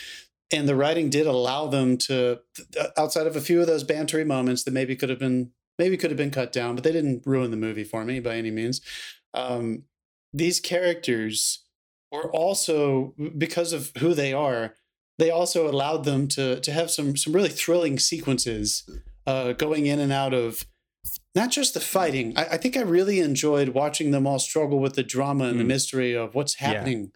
[0.53, 2.41] and the writing did allow them to,
[2.97, 6.11] outside of a few of those bantery moments that maybe could have been maybe could
[6.11, 8.81] have been cut down, but they didn't ruin the movie for me by any means.
[9.33, 9.85] Um,
[10.33, 11.63] these characters
[12.11, 14.75] were also because of who they are
[15.19, 18.89] they also allowed them to to have some some really thrilling sequences
[19.27, 20.65] uh, going in and out of
[21.35, 22.37] not just the fighting.
[22.37, 25.65] I, I think I really enjoyed watching them all struggle with the drama and the
[25.65, 25.69] Mm.
[25.69, 26.69] mystery of what's Yeah.
[26.69, 27.13] happening,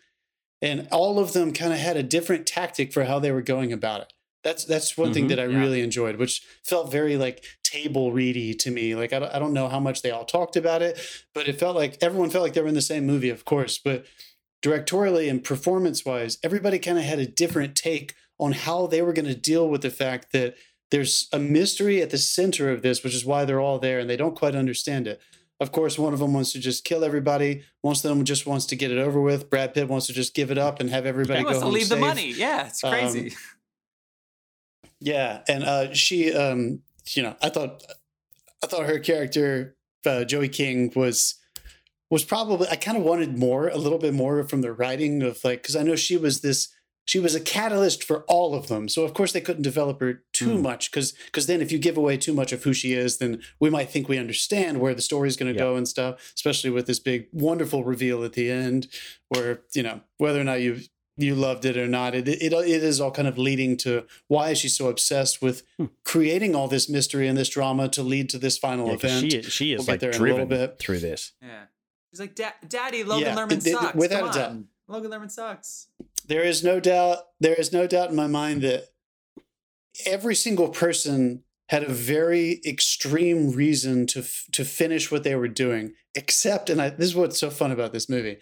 [0.63, 3.73] and all of them kind of had a different tactic for how they were going
[3.73, 4.13] about it.
[4.43, 5.29] That's that's one thing Mhm.
[5.29, 5.59] that I Yeah.
[5.59, 8.95] really enjoyed, which felt very like table ready to me.
[8.95, 10.99] Like I don't, I don't know how much they all talked about it,
[11.35, 13.79] but it felt like everyone felt like they were in the same movie, of course.
[13.79, 14.07] But
[14.63, 19.13] directorially and performance wise, everybody kind of had a different take on how they were
[19.13, 20.55] going to deal with the fact that
[20.91, 24.11] there's a mystery at the center of this, which is why they're all there and
[24.11, 25.21] they don't quite understand it.
[25.61, 27.63] Of course, one of them wants to just kill everybody.
[27.83, 29.51] One of them just wants to get it over with.
[29.51, 31.69] Brad Pitt wants to just give it up and have everybody He go wants to
[31.69, 32.33] leave the money.
[32.33, 33.35] Yeah, it's Um, crazy.
[35.01, 37.83] Yeah, and uh, she, um, you know, I thought,
[38.63, 41.37] I thought her character, uh, Joey King, was
[42.11, 42.69] was probably.
[42.69, 45.77] I kind of wanted more, a little bit more from the writing of like, because
[45.77, 46.69] I know she was this.
[47.07, 50.23] She was a catalyst for all of them, so of course they couldn't develop her
[50.33, 50.63] too Hmm.
[50.63, 53.43] much, because because then if you give away too much of who she is, then
[53.59, 55.65] we might think we understand where the story's going to Yeah.
[55.67, 56.33] go and stuff.
[56.37, 58.87] Especially with this big, wonderful reveal at the end,
[59.29, 60.81] where you know whether or not you
[61.17, 62.15] you loved it or not.
[62.15, 65.65] It, it it is all kind of leading to why is she so obsessed with
[65.79, 65.87] Hmm.
[66.05, 69.33] creating all this mystery and this drama to lead to this final Yeah, 'cause event.
[69.47, 70.79] she, she is We'll get like there in a little driven bit.
[70.79, 71.33] through this.
[71.43, 71.65] yeah,
[72.11, 74.51] he's like, "Da- "Daddy, Logan Yeah, Lerman it- it- sucks." without Come a doubt.
[74.51, 74.69] on.
[74.89, 75.87] Logan Lerman sucks.
[76.27, 77.19] There is no doubt.
[77.39, 78.91] There is no doubt in my mind that
[80.07, 85.49] every single person had a very extreme reason to f- to finish what they were
[85.49, 85.95] doing.
[86.15, 88.39] Except, and I, this is what's so fun about this movie.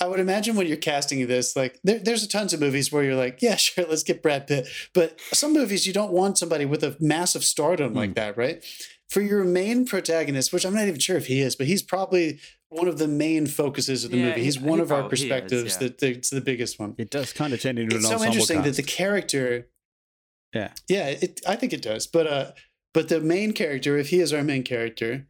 [0.00, 3.14] I would imagine when you're casting this, like there, there's tons of movies where you're
[3.14, 4.66] like, yeah, sure, let's get Brad Pitt.
[4.94, 8.14] But some movies you don't want somebody with a massive stardom like hmm.
[8.14, 8.64] that, right?
[9.12, 12.38] For your main protagonist, which I'm not even sure if he is, but he's probably
[12.70, 14.38] one of the main focuses of the Yeah, movie.
[14.40, 15.88] he- He's one he of our prob- he is, perspectives yeah.
[15.88, 18.26] that it's the biggest one It does kind of turn into it's an so ensemble
[18.32, 19.68] interesting that the character
[20.54, 20.72] Yeah.
[20.88, 22.52] yeah it, i think it does but uh
[22.94, 25.26] but the main character if he is our main character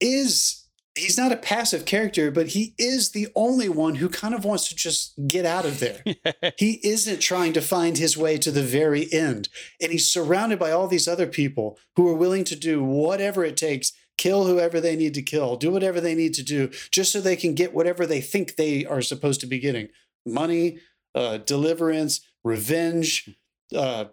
[0.00, 0.65] is
[0.96, 4.68] he's not a passive character but he is the only one who kind of wants
[4.68, 6.02] to just get out of there.
[6.58, 9.48] He isn't trying to find his way to the very end.
[9.80, 13.56] And he's surrounded by all these other people who are willing to do whatever it
[13.56, 17.20] takes kill whoever they need to kill do whatever they need to do just so
[17.20, 19.88] they can get whatever they think they are supposed to be getting.
[20.24, 20.78] Money
[21.14, 23.28] uh, deliverance revenge
[23.74, 24.04] uh,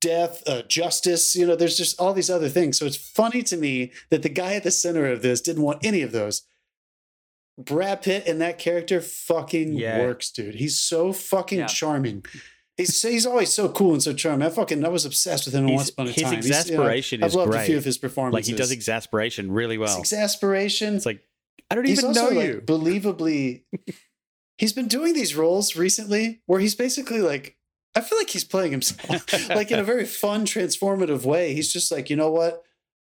[0.00, 3.56] death uh, justice you know there's just all these other things so it's funny to
[3.56, 6.42] me that the guy at the center of this didn't want any of those
[7.58, 10.00] Brad Pitt and that character fucking Yeah.
[10.00, 10.54] works, dude.
[10.54, 11.66] He's so fucking Yeah.
[11.66, 12.24] charming.
[12.78, 14.46] He's he's always so cool and so charming.
[14.46, 16.36] I fucking I was obsessed with him His- once upon a his time.
[16.36, 18.48] He's, you know, exasperation I've is loved a few of his performances.
[18.48, 19.98] Like he does exasperation really His well.
[19.98, 20.96] exasperation.
[20.96, 21.20] It's like
[21.70, 22.62] I don't he's even know like, you.
[22.64, 23.64] believably.
[24.58, 27.56] he's been doing these roles recently where he's basically like.
[27.94, 31.54] I feel like he's playing himself, like in a very fun, transformative way.
[31.54, 32.62] He's just like, you know what?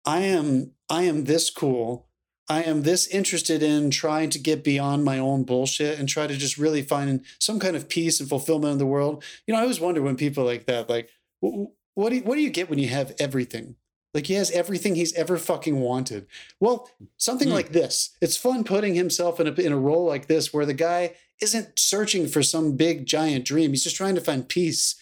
[0.06, 0.72] I am.
[0.88, 2.06] I am this cool.
[2.48, 6.36] I am this interested in trying to get beyond my own bullshit and try to
[6.36, 9.22] just really find some kind of peace and fulfillment in the world.
[9.46, 12.40] You know, I always wonder when people like that, like, what do you, what do
[12.40, 13.76] you get when you have everything?
[14.14, 16.26] Like he has everything he's ever fucking wanted.
[16.58, 17.54] Well, something Hmm.
[17.54, 18.16] like this.
[18.20, 21.79] It's fun putting himself in a in a role like this where the guy isn't
[21.79, 23.70] searching for some big giant dream.
[23.70, 24.96] He's just trying to find peace,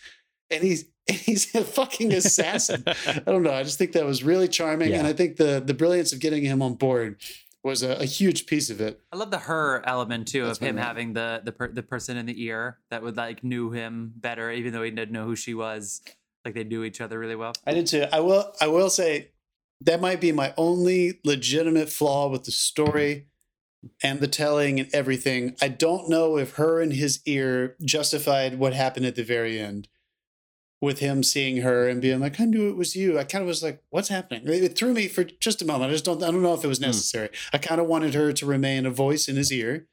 [0.51, 2.85] and he's and he's a fucking assassin.
[3.07, 3.53] I don't know.
[3.55, 4.98] I just think that was really charming, Yeah.
[4.98, 7.20] and I think the the brilliance of getting him on board
[7.64, 9.01] was a, a huge piece of it.
[9.12, 11.83] I love the her element too That's of him my- having the the per, the
[11.83, 15.24] person in the ear that would like knew him better, even though he didn't know
[15.24, 16.01] who she was.
[16.44, 17.53] Like they knew each other really well.
[17.66, 18.05] I did too.
[18.12, 18.53] I will.
[18.61, 19.31] I will say
[19.83, 23.27] that might be my only legitimate flaw with the story
[24.02, 25.56] and the telling and everything.
[25.60, 29.88] I don't know if her and his ear justified what happened at the very end
[30.80, 33.48] with him seeing her and being like, "I knew it was you." I kind of
[33.48, 35.90] was like, "What's happening?" It threw me for just a moment.
[35.90, 36.22] I just don't.
[36.22, 36.86] I don't know if it was hmm.
[36.86, 37.30] necessary.
[37.52, 39.86] I kind of wanted her to remain a voice in his ear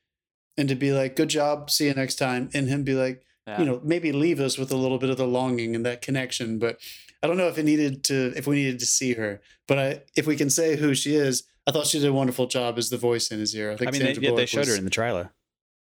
[0.57, 1.69] and to be like, "Good job.
[1.69, 3.59] See you next time," and him be like Yeah.
[3.59, 6.57] you know maybe leave us with a little bit of the longing and that connection
[6.57, 6.79] but
[7.21, 10.01] i don't know if it needed to if we needed to see her but I,
[10.15, 12.89] if we can say who she is i thought she did a wonderful job as
[12.89, 14.83] the voice in his ear i think I mean, they, yeah, they showed her in
[14.83, 15.31] the trailer.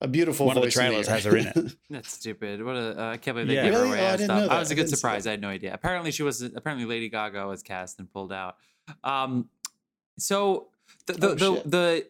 [0.01, 1.15] a beautiful one of the voice in trailers ear.
[1.15, 1.77] has her in it.
[1.91, 2.63] That's stupid.
[2.63, 3.65] What a uh, I can't believe they Yeah.
[3.65, 4.01] gave her away.
[4.01, 4.51] Oh, I didn't know that.
[4.51, 5.27] I was a good didn't surprise.
[5.27, 5.73] I had no idea.
[5.73, 8.57] Apparently she was apparently Lady Gaga was cast and pulled out.
[9.03, 9.49] Um,
[10.19, 10.69] so
[11.07, 11.71] the the Oh, the, shit.
[11.71, 12.07] the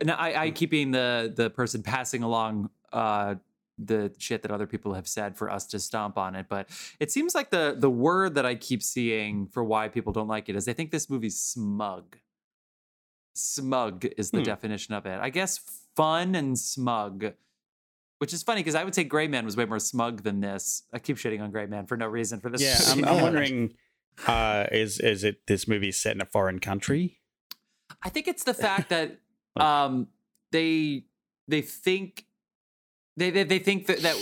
[0.00, 3.34] and I, I keep being the the person passing along uh
[3.76, 6.68] the shit that other people have said for us to stomp on it but
[7.00, 10.48] it seems like the the word that i keep seeing for why people don't like
[10.48, 12.16] it is they think this movie's smug
[13.34, 14.44] smug is the Hmm.
[14.44, 15.58] definition of it i guess
[15.96, 17.32] fun and smug
[18.18, 20.84] which is funny because i would say gray man was way more smug than this
[20.92, 23.04] i keep shitting on gray man for no reason for this Yeah, I'm.
[23.04, 23.74] I'm wondering,
[24.26, 27.20] uh, is is it this movie set in a foreign country?
[28.02, 29.18] I think it's the fact that
[29.56, 30.08] um
[30.52, 31.04] they
[31.48, 32.24] they think
[33.16, 34.16] they, they, they think that, that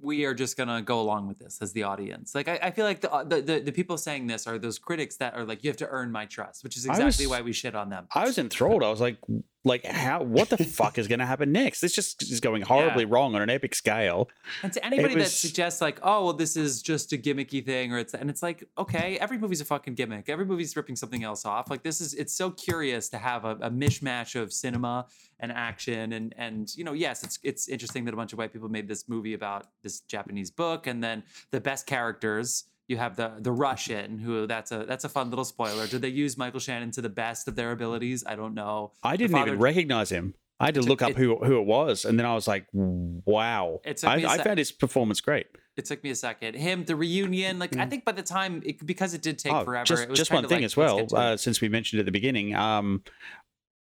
[0.00, 2.34] we are just gonna go along with this as the audience.
[2.34, 5.16] Like I, I feel like the, the the the people saying this are those critics
[5.16, 7.52] that are like you have to earn my trust, which is exactly was- why we
[7.52, 8.06] shit on them.
[8.14, 8.82] I was enthralled.
[8.82, 9.18] I was like,
[9.64, 10.22] like how?
[10.22, 11.80] What the fuck is going to happen next?
[11.80, 14.30] This just is going horribly wrong on an epic scale.
[14.62, 17.98] And to anybody that suggests like, oh, well, this is just a gimmicky thing, or
[17.98, 20.28] it's and it's like, okay, every movie's a fucking gimmick.
[20.28, 21.70] Every movie's ripping something else off.
[21.70, 25.06] Like this is it's so curious to have a, a mishmash of cinema
[25.38, 28.52] and action and and you know, yes, it's it's interesting that a bunch of white
[28.52, 32.64] people made this movie about this Japanese book, and then the best characters.
[32.90, 35.86] You have the the Russian, who that's a that's a fun little spoiler.
[35.86, 38.24] Did they use Michael Shannon to the best of their abilities?
[38.26, 38.90] I don't know.
[39.04, 40.34] I didn't father- even recognize him.
[40.58, 42.66] I had to look up it- who who it was, and then I was like,
[42.72, 43.80] wow.
[44.04, 45.46] I, a I found his performance great.
[45.76, 46.56] It took me a second.
[46.56, 49.64] Him, the reunion, like I think by the time it, because it did take Oh,
[49.64, 49.84] forever.
[49.84, 51.18] Just, it was just one thing like, as well, get to it.
[51.18, 53.04] uh, since we mentioned at the beginning, um,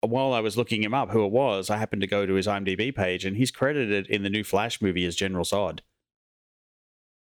[0.01, 2.47] while I was looking him up, who it was, I happened to go to his
[2.47, 5.81] IMDb page, and he's credited in the new Flash movie as General Zod.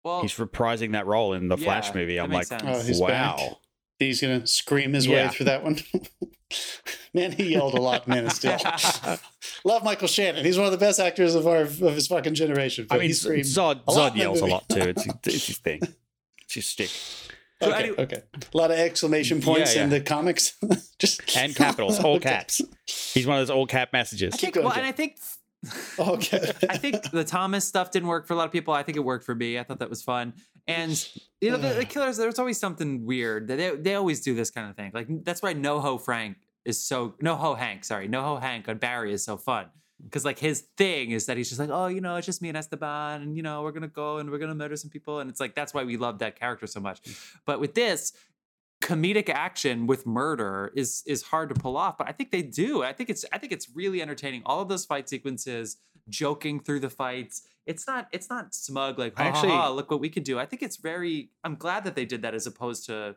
[0.04, 2.20] Well, He's reprising that role in the Flash movie.
[2.20, 2.48] I'm like.
[2.52, 3.08] Oh, he's wow.
[3.08, 3.40] back.
[4.00, 5.28] He's gonna scream his Yeah.
[5.28, 5.80] way through that one.
[7.14, 8.30] Man, he yelled a lot, man.
[8.30, 8.58] Still,
[9.66, 10.44] love Michael Shannon.
[10.46, 12.88] He's one of the best actors of our of his fucking generation.
[12.90, 14.80] I mean, he screamed Zod, a Zod yells a lot too.
[14.80, 15.82] It's, it's his thing.
[16.44, 16.90] It's his stick.
[16.90, 18.24] So okay, anyway- okay.
[18.54, 20.58] A lot of exclamation Yeah, points in the comics.
[21.00, 22.30] Just And capitals, all Okay.
[22.30, 22.60] caps.
[22.88, 24.34] He's one of those all cap messages.
[24.34, 25.18] I think, well, and I think
[26.00, 26.52] Okay.
[26.70, 28.74] I think the Thomas stuff didn't work for a lot of people.
[28.74, 29.60] I think it worked for me.
[29.60, 30.34] I thought that was fun.
[30.68, 31.08] And
[31.40, 33.48] you know, the, the killers, there's always something weird.
[33.48, 34.92] They they always do this kind of thing.
[34.94, 39.24] Like that's why NoHo Frank is so NoHo Hank, sorry, NoHo Hank on Barry is
[39.24, 39.68] so fun.
[40.04, 42.50] Because like his thing is that he's just like, oh, you know, it's just me
[42.50, 45.30] and Esteban, and you know, we're gonna go and we're gonna murder some people, and
[45.30, 47.02] it's like that's why we love that character so much.
[47.46, 48.14] But with this,
[48.82, 52.84] comedic action with murder is is hard to pull off but i think they do
[52.84, 55.78] i think it's i think it's really entertaining all of those fight sequences
[56.10, 59.92] joking through the fights it's not it's not smug like ha, Actually- ha, ha, look
[59.92, 62.48] what we can do i think it's very i'm glad that they did that as
[62.48, 63.16] opposed to,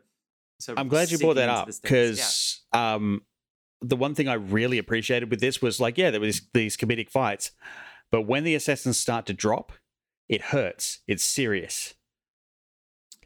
[0.61, 1.81] to I'm glad you brought that up stakes.
[1.83, 1.89] Yeah.
[1.89, 3.21] because um,
[3.81, 7.09] the one thing I really appreciated with this was like, yeah, there was these comedic
[7.09, 7.51] fights,
[8.11, 9.73] but when the assassins start to drop,
[10.29, 10.99] it hurts.
[11.07, 11.93] It's serious.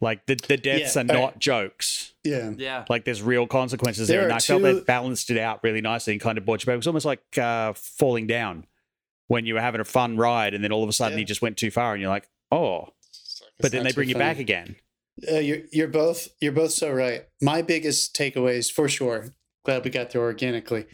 [0.02, 2.14] Like the, the deaths Yeah, are uh, not jokes.
[2.24, 2.52] yeah.
[2.58, 4.24] yeah Like there's real consequences There there.
[4.26, 6.68] And are I felt they balanced it out really nicely and kind of brought you
[6.68, 6.74] back.
[6.76, 8.66] It was almost like uh, falling down
[9.28, 11.22] when you were having a fun ride and then all of a sudden Yeah.
[11.22, 12.90] you just went too far and you're like, oh,
[13.60, 14.26] but then they bring you funny.
[14.26, 14.76] back again.
[15.30, 17.26] Uh, you're you're both you're both so right.
[17.42, 19.34] My biggest takeaways, for sure,
[19.66, 20.86] glad we got there organically,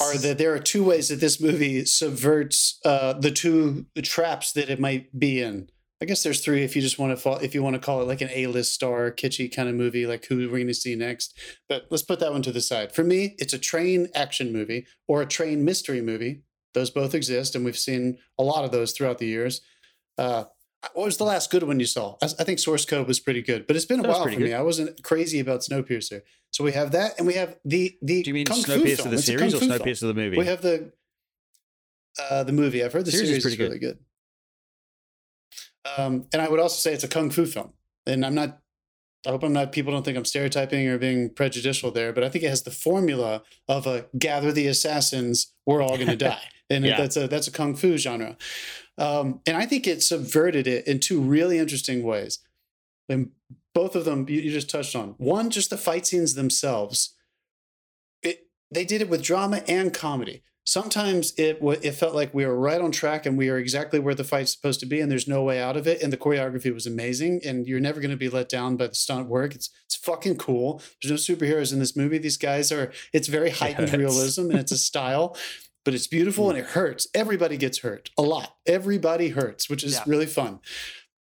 [0.00, 4.70] are that there are two ways that this movie subverts uh, the two traps that
[4.70, 5.68] it might be in.
[6.02, 8.00] I guess there's three if you just want to fall, if you want to call
[8.00, 10.96] it like an A-list star, kitschy kind of movie, like who we're going to see
[10.96, 11.38] next.
[11.68, 12.92] But let's put that one to the side.
[12.92, 16.42] For me, it's a train action movie or a train mystery movie.
[16.72, 19.60] Those both exist, and we've seen a lot of those throughout the years.
[20.16, 20.44] Uh,
[20.94, 22.16] what was the last good one you saw?
[22.22, 24.28] I, I think Source Code was pretty good, but it's been a That while for
[24.28, 24.54] pretty me.
[24.54, 26.22] I wasn't crazy about Snowpiercer.
[26.52, 28.22] So we have that, and we have the the.
[28.22, 29.58] Do you mean Kung Snowpiercer the series or.
[29.58, 30.38] Snowpiercer the movie?
[30.38, 30.92] We have the
[32.30, 32.82] uh, the movie.
[32.82, 33.98] I've heard the Series series, is pretty is really good.
[35.96, 37.72] Um, and I would also say it's a kung fu film.
[38.06, 38.58] And I'm not.
[39.26, 39.72] I hope I'm not.
[39.72, 42.70] People don't think I'm stereotyping or being prejudicial there, but I think it has the
[42.70, 45.52] formula of a gather the assassins.
[45.66, 46.96] We're all going to die, and Yeah.
[46.96, 48.36] that's a that's a kung fu genre.
[48.96, 52.38] Um, and I think it subverted it in two really interesting ways.
[53.08, 53.30] And
[53.74, 55.14] both of them you, you just touched on.
[55.18, 57.14] One, just the fight scenes themselves.
[58.22, 60.42] It they did it with drama and comedy.
[60.70, 63.98] Sometimes it wa- it felt like we were right on track and we are exactly
[63.98, 66.00] where the fight's supposed to be, and there's no way out of it.
[66.00, 68.94] And the choreography was amazing, and you're never going to be let down by the
[68.94, 69.56] stunt work.
[69.56, 70.80] It's it's fucking cool.
[71.02, 72.18] There's no superheroes in this movie.
[72.18, 72.92] These guys are.
[73.12, 73.98] It's very heightened hurts.
[73.98, 75.36] realism, and it's a style.
[75.84, 77.08] But it's beautiful and it hurts.
[77.14, 78.54] Everybody gets hurt a lot.
[78.64, 80.04] Everybody hurts, which is Yeah.
[80.06, 80.60] really fun.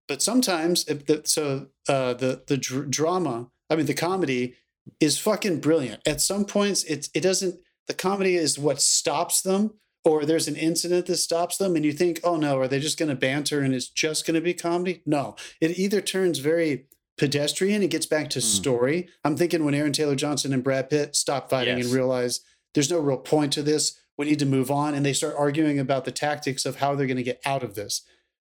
[0.10, 4.56] But sometimes, if the, so uh, the the dr- drama, I mean the comedy,
[5.00, 6.02] is fucking brilliant.
[6.06, 7.56] At some points, it's it doesn't.
[7.88, 9.74] The comedy is what stops them,
[10.04, 12.98] or there's an incident that stops them, and you think, oh no, are they just
[13.00, 15.02] going to banter and it's just going to be comedy?
[15.06, 16.86] No, it either turns very
[17.18, 18.46] pedestrian and gets back to Hmm.
[18.46, 19.08] story.
[19.24, 21.88] I'm thinking when Aaron Taylor Johnson and Brad Pitt stop fighting Yes.
[21.88, 22.42] and realize
[22.74, 23.98] there's no real point to this.
[24.18, 27.08] We need to move on, and they start arguing about the tactics of how they're
[27.08, 28.02] going to get out of this.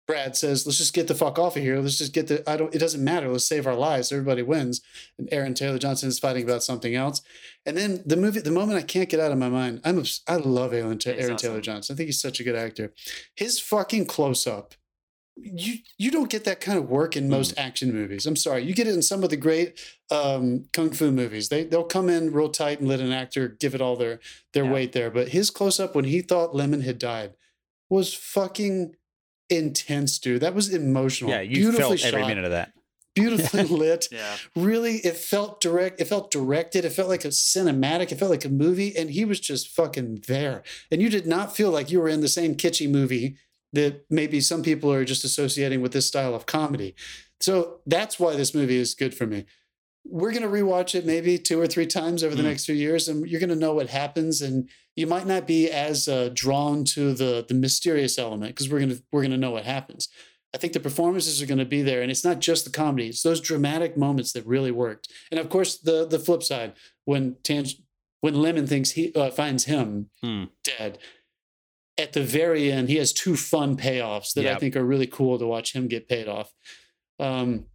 [0.09, 1.79] Brad says, "Let's just get the fuck off of here.
[1.79, 2.49] Let's just get the.
[2.49, 2.73] I don't.
[2.73, 3.29] It doesn't matter.
[3.29, 4.11] Let's save our lives.
[4.11, 4.81] Everybody wins."
[5.19, 7.21] And Aaron Taylor Johnson is fighting about something else.
[7.63, 9.99] And then the movie, the moment I can't get out of my mind, I'm.
[9.99, 11.37] obs- I love Aaron, Ta- Aaron awesome.
[11.37, 11.93] Taylor Johnson.
[11.93, 12.91] I think he's such a good actor.
[13.35, 14.73] His fucking close up.
[15.37, 18.25] You you don't get that kind of work in most action movies.
[18.25, 18.63] I'm sorry.
[18.63, 19.79] You get it in some of the great
[20.11, 21.49] um, kung fu movies.
[21.49, 24.19] They they'll come in real tight and let an actor give it all their
[24.53, 24.71] their Yeah.
[24.73, 25.11] weight there.
[25.11, 27.35] But his close up when he thought Lemon had died
[27.89, 28.95] was fucking
[29.49, 30.41] intense, dude.
[30.41, 31.31] That was emotional.
[31.31, 32.73] yeah, you beautifully felt every shot, minute of that.
[33.15, 34.07] beautifully lit.
[34.11, 34.35] Yeah.
[34.55, 35.99] Really, it felt direct.
[35.99, 36.85] It felt directed.
[36.85, 38.11] It felt like a cinematic.
[38.11, 40.63] It felt like a movie, and he was just fucking there.
[40.91, 43.37] And you did not feel like you were in the same kitschy movie
[43.73, 46.95] that maybe some people are just associating with this style of comedy.
[47.39, 49.45] So that's why this movie is good for me.
[50.05, 52.45] We're going to rewatch it maybe two or three times over the Mm.
[52.47, 54.41] next few years, and you're going to know what happens.
[54.41, 58.79] And you might not be as uh, drawn to the the mysterious element because we're
[58.79, 60.09] going to we're to know what happens.
[60.53, 63.07] I think the performances are going to be there, and it's not just the comedy;
[63.07, 65.07] it's those dramatic moments that really worked.
[65.31, 66.73] And of course, the the flip side
[67.05, 67.65] when Tang-
[68.19, 70.45] when Lemon thinks he uh, finds him Hmm.
[70.65, 70.97] dead.
[71.97, 75.39] At the very end, he has two fun payoffs that I think are really cool
[75.39, 76.51] to watch him get paid off.
[77.19, 77.65] Um,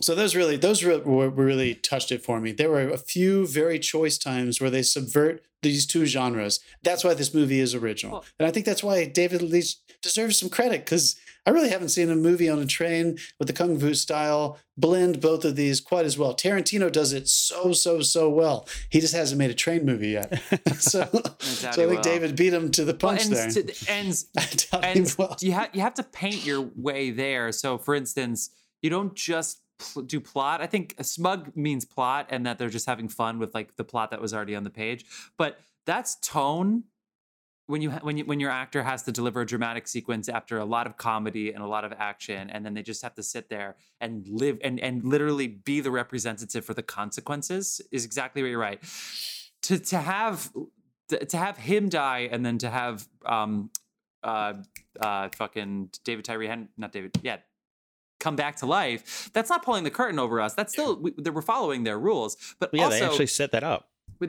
[0.00, 2.52] so those really, those re- were, really touched it for me.
[2.52, 6.60] There were a few very choice times where they subvert these two genres.
[6.82, 10.38] That's why this movie is original, Well- and I think that's why David Leitch deserves
[10.38, 13.78] some credit because I really haven't seen a movie on a train with the kung
[13.78, 16.34] fu style blend both of these quite as well.
[16.34, 18.66] Tarantino does it so so so well.
[18.90, 20.42] He just hasn't made a train movie yet.
[20.80, 22.00] so, so I think will.
[22.02, 23.50] David beat him to the Well, punch and, there.
[23.50, 24.24] to- and
[24.82, 25.36] and will.
[25.40, 27.52] you have you have to paint your way there.
[27.52, 28.50] So, for instance,
[28.82, 29.60] you don't just
[30.06, 30.60] do plot.
[30.60, 34.10] I think smug means plot, and that they're just having fun with like the plot
[34.10, 35.04] that was already on the page.
[35.36, 36.84] But that's tone.
[37.68, 40.64] When you when you when your actor has to deliver a dramatic sequence after a
[40.64, 43.48] lot of comedy and a lot of action, and then they just have to sit
[43.48, 48.48] there and live and and literally be the representative for the consequences is exactly what
[48.48, 48.80] you're right.
[49.62, 50.52] To to have
[51.08, 53.70] to, to have him die and then to have um
[54.22, 54.54] uh
[55.00, 57.38] uh fucking David Tyree Hen not David yeah
[58.26, 61.30] come back to life that's not pulling the curtain over us that's still we, they
[61.36, 63.82] we're following their rules but But yeah, also they actually set that up.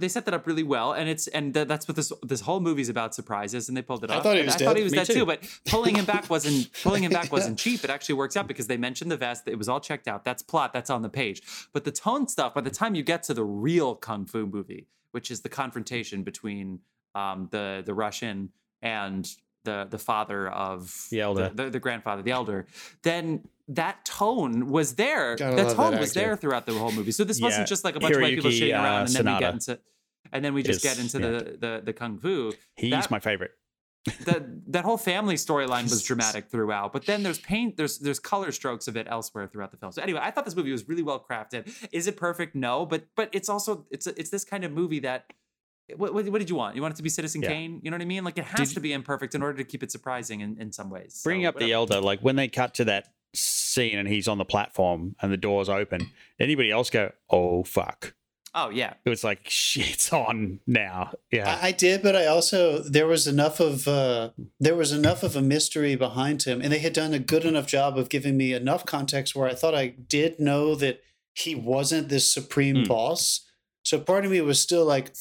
[0.06, 2.60] they set that up really well and it's and th- that's what this this whole
[2.70, 4.78] movie's about surprises and they pulled it I off thought he And was I thought
[4.82, 5.14] he was Me dead too.
[5.22, 5.26] too.
[5.32, 5.39] but
[5.74, 7.38] pulling him back wasn't pulling him back Yeah.
[7.38, 10.08] wasn't cheap it actually works out because they mentioned the vest it was all checked
[10.12, 11.39] out that's plot that's on the page
[11.76, 14.84] but the tone stuff by the time you get to the real kung fu movie
[15.16, 16.80] which is the confrontation between
[17.16, 18.38] um, the the Russian
[18.84, 19.24] and
[19.64, 20.80] the the father of
[21.10, 21.50] The elder.
[21.50, 22.60] the, the, the grandfather, the elder,
[23.04, 23.24] then
[23.70, 25.36] that tone was there.
[25.36, 27.11] Gotta that tone that was there throughout the whole movie.
[27.11, 27.45] So this Yeah.
[27.47, 29.39] wasn't just like a bunch of white people Hiroyuki, shitting uh, around and then we
[29.39, 29.80] get into
[30.32, 31.38] and then we just is- get into yeah.
[31.39, 32.53] the, the the kung fu.
[32.76, 33.51] He's That- my favorite.
[34.24, 38.53] that that whole family storyline was dramatic throughout, but then there's paint, there's there's color
[38.53, 39.91] strokes of it elsewhere throughout the film.
[39.91, 41.68] So anyway, I thought this movie was really well crafted.
[41.91, 42.55] Is it perfect?
[42.55, 45.26] No, but but it's also it's a, it's this kind of movie that.
[45.95, 46.76] What, what, what did you want?
[46.76, 47.47] You want it to be Citizen Yeah.
[47.47, 47.80] Kane?
[47.82, 48.26] You know what I mean?
[48.26, 50.74] Like it has Did- to be imperfect in order to keep it surprising in, in
[50.74, 51.22] some ways.
[51.24, 53.07] Bring So, up the elder, like when they cut to that
[53.40, 56.12] scene and he's on the platform and the doors open.
[56.40, 58.14] Anybody else go, oh fuck?
[58.56, 61.14] Oh yeah, It was like shit's on now.
[61.32, 65.22] Yeah, I, I did, but I also there was enough of uh, there was enough
[65.22, 68.36] of a mystery behind him, and they had done a good enough job of giving
[68.38, 71.02] me enough context where I thought I did know that
[71.34, 72.84] he wasn't this supreme Hmm.
[72.88, 73.46] boss.
[73.84, 75.14] So part of me was still like,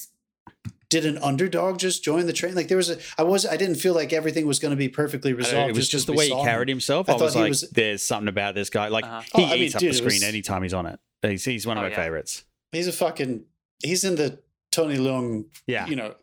[0.89, 2.55] did an underdog just join the train?
[2.55, 4.87] Like there was a I was I didn't feel like everything was going to be
[4.89, 5.69] perfectly I don't know, resolved.
[5.71, 6.45] it was just as the way he saw him.
[6.45, 7.09] carried himself.
[7.09, 8.87] I I, was like, was- there's something about this guy.
[8.87, 9.21] Like Uh-huh.
[9.35, 10.99] he Oh, I mean, eats up dude, the screen was- anytime he's on it.
[11.23, 11.95] He's, he's one of Oh, my yeah.
[11.95, 12.45] favorites.
[12.71, 13.43] He's a fucking
[13.83, 14.39] he's in the
[14.71, 16.15] Tony Leung Yeah, you know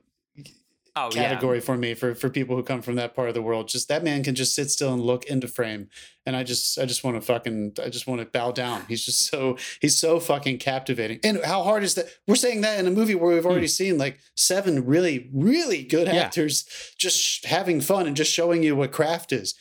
[0.97, 1.28] oh yeah.
[1.28, 3.68] category for me for for people who come from that part of the world.
[3.68, 5.88] Just that man can just sit still and look into frame,
[6.24, 8.82] and I just I just want to fucking I just want to bow down.
[8.88, 11.20] He's just so he's so fucking captivating.
[11.24, 12.07] And how hard is that?
[12.26, 16.09] We're saying that in a movie where we've already seen like seven really really good
[16.09, 16.14] Hmm.
[16.14, 16.22] Yeah.
[16.22, 16.64] actors
[16.99, 19.55] just having fun and just showing you what craft is.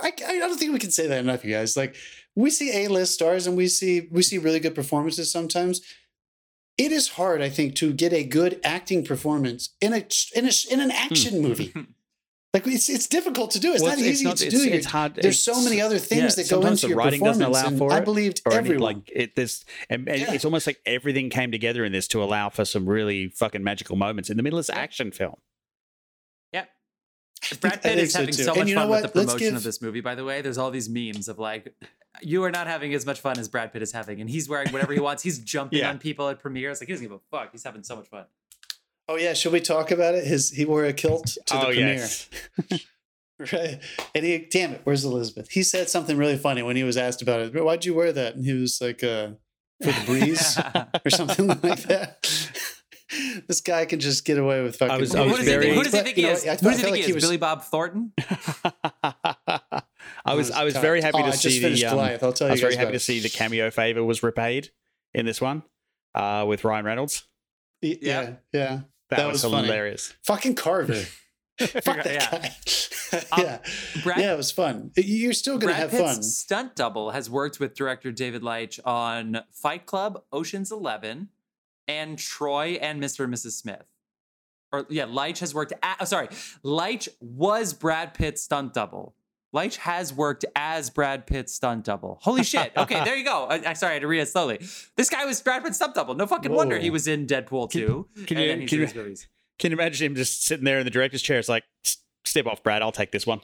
[0.00, 1.76] I I don't think we can say that enough, you guys.
[1.76, 1.94] Like
[2.36, 5.80] we see A list stars and we see we see really good performances sometimes
[6.76, 10.04] it is hard, I think, to get a good acting performance in a
[10.34, 11.72] in a in an action movie.
[12.54, 13.72] Like it's it's difficult to do.
[13.72, 13.88] It's Hmm.
[13.88, 14.70] Well, not easy to it's, do.
[14.70, 15.16] It's hard.
[15.16, 17.62] There's so it's- many other things yeah, that go into the your writing doesn't performance.
[17.62, 18.80] allow and for I believed or any, everyone.
[18.98, 20.32] like it this and, and Yeah.
[20.34, 23.96] it's almost like everything came together in this to allow for some really fucking magical
[23.96, 25.34] moments in the middle of this action film
[26.52, 26.68] Yep.
[27.60, 28.44] Brad Pitt is having too.
[28.44, 30.40] so much fun with the promotion give- of this movie, by the way.
[30.40, 31.74] There's all these memes of like,
[32.22, 34.20] you are not having as much fun as Brad Pitt is having.
[34.20, 35.22] And he's wearing whatever he wants.
[35.22, 35.90] He's jumping Yeah.
[35.90, 36.80] on people at premieres.
[36.80, 37.50] Like, he doesn't give a fuck.
[37.52, 38.24] He's having so much fun.
[39.08, 40.24] oh yeah, should we talk about it?
[40.26, 41.94] His he wore a kilt to the oh premiere.
[41.94, 42.28] yes
[43.52, 43.80] Right.
[44.14, 45.50] And he, damn it, where's Elizabeth?
[45.50, 47.64] He said something really funny when he was asked about it.
[47.64, 48.36] Why'd you wear that?
[48.36, 49.30] And he was like, uh,
[49.82, 50.56] for the breeze
[51.04, 52.24] or something like that.
[53.48, 54.94] this guy can just get away with fucking.
[54.94, 56.46] I was- Who does he very- think, who does he think you he know, is?
[56.46, 57.14] I Who does he think like he is?
[57.16, 58.12] was- Billy Bob Thornton?
[60.24, 62.22] I was I was very happy Oh, to I see finished the um, Goliath.
[62.22, 64.70] I'll tell I was very happy about to see the cameo favor was repaid
[65.12, 65.62] in this one
[66.14, 67.24] uh, with Ryan Reynolds.
[67.82, 68.20] Y- Yeah.
[68.22, 68.80] Yeah, yeah.
[69.10, 69.66] That, That was, was funny.
[69.66, 70.14] hilarious.
[70.24, 70.94] Fucking Carver.
[71.60, 72.30] Fuck that Yeah.
[72.30, 72.54] guy.
[73.30, 73.58] Um, yeah,
[74.02, 74.90] Brad, yeah, it was fun.
[74.96, 76.22] You're still gonna Brad have Pitt's fun.
[76.24, 81.28] stunt double has worked with director David Leitch on Fight Club, Ocean's Eleven,
[81.86, 83.22] and Troy and Mr.
[83.22, 83.52] and Mrs.
[83.52, 83.84] Smith.
[84.72, 85.72] Or yeah, Leitch has worked.
[85.80, 86.28] At, oh, sorry,
[86.64, 89.14] Leitch was Brad Pitt's stunt double.
[89.54, 92.18] Leitch has worked as Brad Pitt's stunt double.
[92.22, 92.72] Holy shit!
[92.76, 93.44] Okay, there you go.
[93.44, 94.58] I, I sorry, I had to read it slowly.
[94.96, 96.14] This guy was Brad Pitt's stunt double.
[96.14, 98.08] No fucking wonder he was in Deadpool Can- 2.
[98.26, 99.16] can and you- can you-
[99.58, 101.38] Can you imagine him just sitting there in the director's chair?
[101.38, 101.62] It's like,
[102.24, 102.82] step off, Brad.
[102.82, 103.40] I'll take this one.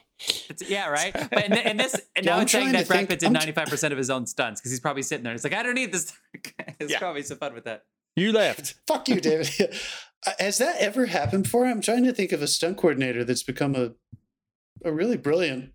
[0.49, 1.13] It's, yeah, right.
[1.29, 3.09] But and, and this and Yeah, now I'm it's saying trying that to Brad think-
[3.11, 5.33] Pitt did I'm- ninety five percent of his own stunts because he's probably sitting there.
[5.33, 6.11] It's like I don't need this.
[6.79, 6.99] it's Yeah.
[6.99, 7.83] probably so fun with that.
[8.17, 8.75] You left.
[8.87, 9.49] Fuck you, David.
[10.27, 11.65] Uh, has that ever happened before?
[11.65, 13.93] I'm trying to think of a stunt coordinator that's become a
[14.83, 15.71] a really brilliant,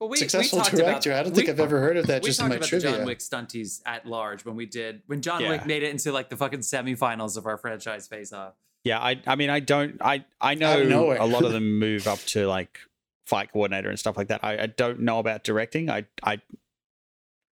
[0.00, 1.10] Well, we, successful we director.
[1.10, 2.68] About, I don't think we, I've ever heard of that just in talked my about
[2.68, 2.90] trivia.
[2.92, 5.50] the John Wick stunties at large when we did when John Yeah.
[5.50, 8.54] Wick made it into like the fucking semifinals of our franchise face off.
[8.82, 11.18] Yeah, I I mean I don't I I know of nowhere.
[11.18, 12.78] a lot of them move up to like
[13.26, 14.42] fight coordinator and stuff like that.
[14.42, 15.90] I, I don't know about directing.
[15.90, 16.40] I I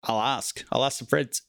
[0.03, 0.64] I'll ask.
[0.72, 1.43] I'll ask some friends.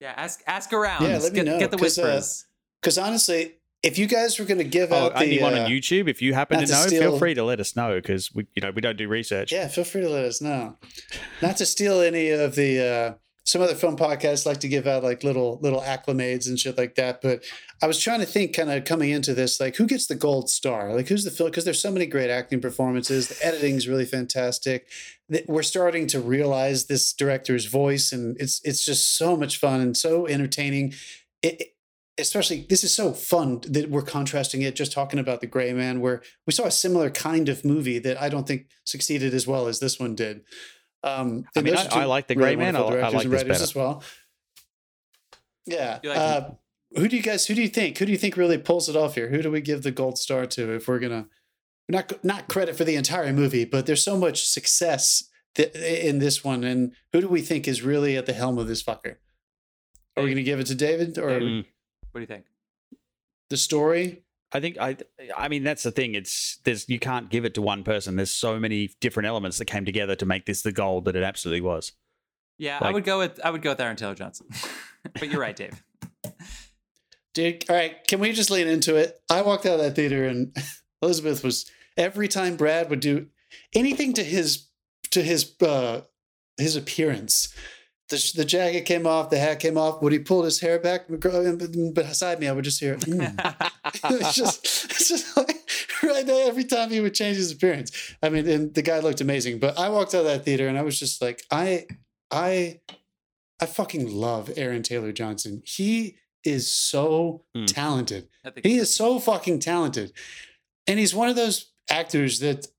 [0.00, 1.02] Yeah, ask ask around.
[1.02, 2.46] Yeah, let me get, know, get the 'cause, uh, whispers.
[2.80, 5.70] Because honestly, if you guys were going to give Oh, out the anyone uh, on
[5.70, 8.32] YouTube, if you happen to to know, steal- feel free to let us know because
[8.34, 9.52] we you know we don't do research.
[9.52, 10.76] Yeah, feel free to let us know.
[11.40, 13.14] Not to steal any of the uh
[13.44, 16.94] some other film podcasts like to give out like little little acclimates and shit like
[16.94, 17.42] that, but
[17.82, 20.48] I was trying to think kind of coming into this like who gets the gold
[20.48, 20.94] star?
[20.94, 24.86] Like who's the film because there's so many great acting performances, the editing's really fantastic.
[25.48, 29.96] We're starting to realize this director's voice and it's it's just so much fun and
[29.96, 30.94] so entertaining.
[31.42, 31.71] It,
[32.18, 36.00] especially this is so fun that we're contrasting it just talking about the gray man
[36.00, 39.66] where we saw a similar kind of movie that i don't think succeeded as well
[39.66, 40.42] as this one did
[41.02, 42.74] um I and mean, I- I like The Gray Man.
[42.74, 43.52] wonderful I- I like this better.
[43.62, 44.02] as well
[45.66, 46.50] yeah like uh,
[46.96, 48.96] who do you guys who do you think who do you think really pulls it
[48.96, 51.26] off here who do we give the gold star to if we're gonna
[51.88, 56.44] not not credit for the entire movie but there's so much success th- in this
[56.44, 59.16] one and who do we think is really at the helm of this fucker
[60.16, 61.64] are we gonna give it to david or Mm.
[62.12, 62.44] What do you think?
[63.52, 64.96] the story I think I
[65.36, 66.14] I mean that's the thing.
[66.14, 68.16] It's there's you can't give it to one person.
[68.16, 71.22] There's so many different elements that came together to make this the gold that it
[71.22, 71.92] absolutely was.
[72.58, 74.46] Yeah, I would go with I would go with Aaron Taylor Johnson.
[75.14, 75.82] but you're right, Dave.
[77.32, 79.18] Dude, all right, can we just lean into it?
[79.30, 80.54] I walked out of that theater and
[81.02, 83.28] Elizabeth was every time Brad would do
[83.74, 84.66] anything to his
[85.12, 86.02] to his uh
[86.58, 87.54] his appearance.
[88.12, 90.00] The, the jacket came off, the hat came off.
[90.00, 93.70] When he pulled his hair back beside me, I would just hear, mm.
[94.04, 95.56] it's just, it's just like
[96.02, 98.14] right there every time he would change his appearance.
[98.22, 99.58] I mean, and the guy looked amazing.
[99.58, 101.86] But I walked out of that theater and I was just like, I,
[102.30, 102.80] I,
[103.60, 105.62] I fucking love Aaron Taylor Johnson.
[105.64, 107.66] He is so Mm.
[107.66, 108.28] talented.
[108.62, 110.12] He is so fucking talented.
[110.86, 112.71] And he's one of those actors that th-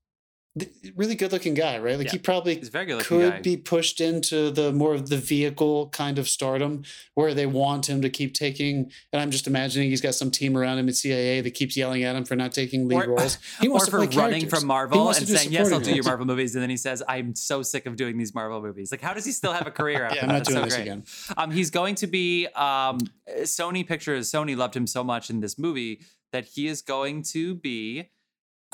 [0.94, 1.96] really good looking guy, right?
[1.98, 2.12] Like Yeah.
[2.12, 3.40] he probably he's a very good could guy.
[3.40, 6.84] be pushed into the more of the vehicle kind of stardom
[7.14, 10.56] where they want him to keep taking and i'm just imagining he's got some team
[10.56, 13.38] around him at cia that keeps yelling at him for not taking lead Or- roles
[13.60, 14.60] he wants or to for running characters.
[14.60, 16.04] from Marvel and saying, "Yes, I'll do your.
[16.04, 19.00] Marvel movies," and then he says, "I'm so sick of doing these Marvel movies." Like,
[19.00, 20.04] how does he still have a career?
[20.04, 20.82] After yeah i'm not It's doing so this great.
[20.82, 21.04] again
[21.36, 22.98] Um, he's going to be um,
[23.40, 24.30] Sony Pictures.
[24.30, 26.00] Sony loved him so much in this movie
[26.32, 28.10] that he is going to be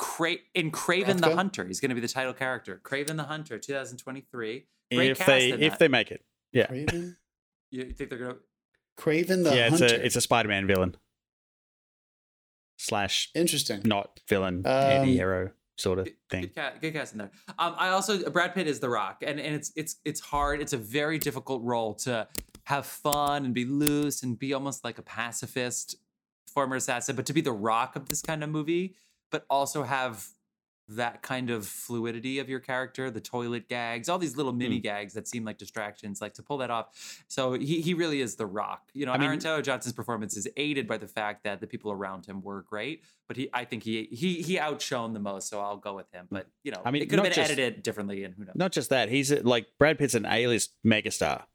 [0.01, 1.35] Cra- in Kraven the Rothko?
[1.35, 1.65] Hunter.
[1.65, 4.65] He's going to be the title character, Kraven the Hunter, 2023.
[4.91, 7.15] Great if cast they in if they make it, yeah, Kraven
[7.69, 8.35] You think they're gonna?
[8.97, 10.95] Kraven the yeah, it's hunter a it's a Spider-Man villain
[12.77, 16.41] slash interesting not villain Um, anti-hero sort of thing.
[16.41, 17.31] Good, ca- good cast in there.
[17.59, 20.61] Um, I also Brad Pitt is The Rock, and and it's it's it's hard.
[20.61, 22.27] It's a very difficult role to
[22.63, 25.95] have fun and be loose and be almost like a pacifist
[26.47, 28.95] former assassin, but to be The Rock of this kind of movie,
[29.31, 30.27] but also have
[30.87, 34.57] that kind of fluidity of your character, the toilet gags, all these little Hmm.
[34.57, 37.23] mini gags that seem like distractions, like to pull that off.
[37.29, 38.89] So he he really is the rock.
[38.93, 41.67] You know, I mean- Aaron Taylor Johnson's performance is aided by the fact that the
[41.67, 45.47] people around him were great, but he I think he he he outshone the most,
[45.47, 46.27] so I'll go with him.
[46.29, 48.55] But you know, I mean, it could have been just- edited differently, and who knows?
[48.55, 51.45] Not just that, he's a, like Brad Pitt's an A-list megastar,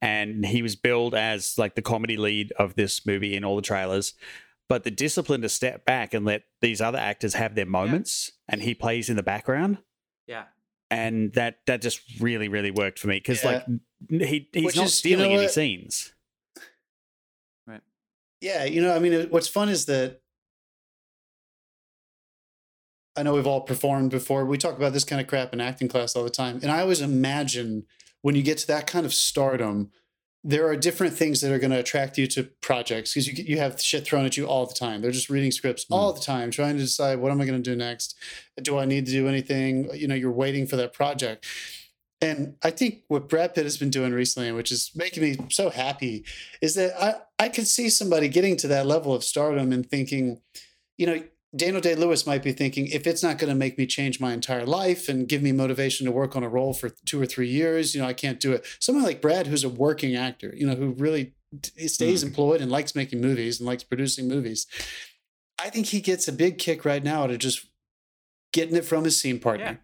[0.00, 3.62] and he was billed as like the comedy lead of this movie in all the
[3.62, 4.14] trailers.
[4.68, 8.62] But the discipline to step back and let these other actors have their moments, and
[8.62, 9.78] he plays in the background,
[10.26, 10.46] Yeah,
[10.90, 13.62] and that that just really really worked for me because Yeah.
[14.10, 15.52] like he he's Which not is- you know stealing any what?
[15.52, 16.12] scenes.
[18.42, 20.20] Yeah, you know, I mean, what's fun is that
[23.16, 24.44] I know we've all performed before.
[24.44, 26.60] We talk about this kind of crap in acting class all the time.
[26.62, 27.86] And I always imagine
[28.20, 29.90] when you get to that kind of stardom,
[30.48, 33.58] there are different things that are going to attract you to projects because you, you
[33.58, 35.02] have shit thrown at you all the time.
[35.02, 35.94] They're just reading scripts hmm.
[35.94, 38.16] all the time, trying to decide what am I going to do next?
[38.62, 39.90] Do I need to do anything?
[39.90, 41.44] Uh, you know, you're waiting for that project.
[42.20, 45.68] And I think what Brad Pitt has been doing recently, which is making me so
[45.68, 46.24] happy,
[46.62, 50.40] is that I, I could see somebody getting to that level of stardom and thinking,
[50.96, 51.22] you know,
[51.54, 54.32] Daniel Day Lewis might be thinking, if it's not going to make me change my
[54.32, 57.48] entire life and give me motivation to work on a role for two or three
[57.48, 58.66] years, you know, I can't do it.
[58.80, 61.34] Someone like Brad, who's a working actor, you know, who really
[61.86, 62.26] stays mm.
[62.26, 64.66] employed and likes making movies and likes producing movies,
[65.58, 67.66] I think he gets a big kick right now out of just
[68.52, 69.64] getting it from his scene partner.
[69.64, 69.76] Yeah.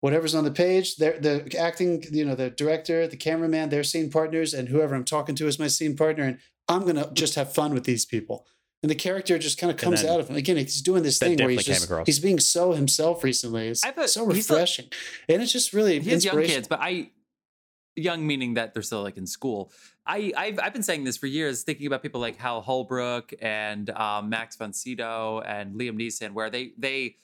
[0.00, 4.52] Whatever's on the page, the acting, you know, the director, the cameraman, they're scene partners,
[4.52, 6.24] and whoever I'm talking to is my scene partner.
[6.24, 6.38] And
[6.68, 8.46] I'm gonna just have fun with these people.
[8.84, 10.36] And the character just kind of comes then- out of him.
[10.36, 13.68] Again, he's doing this thing where he's just he's being so himself recently.
[13.68, 14.90] It's I bet so he's like- refreshing.
[15.26, 17.10] and it's just really he has young kids, but I
[17.96, 19.72] young meaning that they're still like in school.
[20.06, 23.88] I I've, I've been saying this for years, thinking about people like Hal Holbrook and
[23.88, 27.16] um, Max von Sydow and Liam Neeson, where they they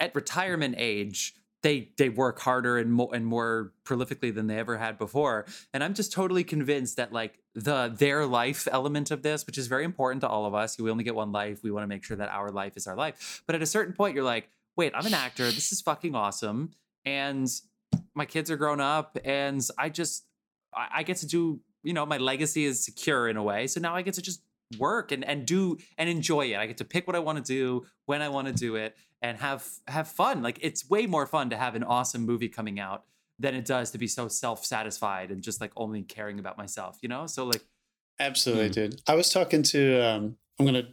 [0.00, 4.78] at retirement age they they work harder and more and more prolifically than they ever
[4.78, 5.46] had before.
[5.72, 9.66] And I'm just totally convinced that like the their life element of this, which is
[9.66, 11.60] very important to all of us, we only get one life.
[11.62, 13.42] We want to make sure that our life is our life.
[13.46, 15.44] But at a certain point, you're like, wait, I'm an actor.
[15.44, 16.70] This is fucking awesome,
[17.04, 17.48] and
[18.14, 20.24] my kids are grown up, and I just
[20.74, 21.60] I, I get to do.
[21.82, 23.66] You know, my legacy is secure in a way.
[23.68, 24.42] So now I get to just
[24.78, 26.56] work and and do and enjoy it.
[26.56, 28.96] I get to pick what I want to do when I want to do it
[29.22, 30.42] and have have fun.
[30.42, 33.04] Like it's way more fun to have an awesome movie coming out
[33.38, 37.08] than it does to be so self-satisfied and just like only caring about myself, you
[37.08, 37.26] know?
[37.26, 37.62] So like
[38.20, 38.72] Absolutely, Mm.
[38.72, 39.02] dude.
[39.06, 40.88] I was talking to um I'm gonna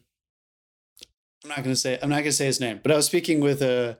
[1.43, 3.61] I'm not gonna say I'm not gonna say his name, but I was speaking with
[3.61, 3.97] a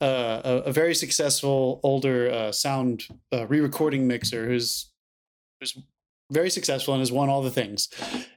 [0.00, 4.90] a, a, a very successful older uh, sound uh, re-recording mixer who's
[5.60, 5.78] who's
[6.32, 7.88] very successful and has won all the things.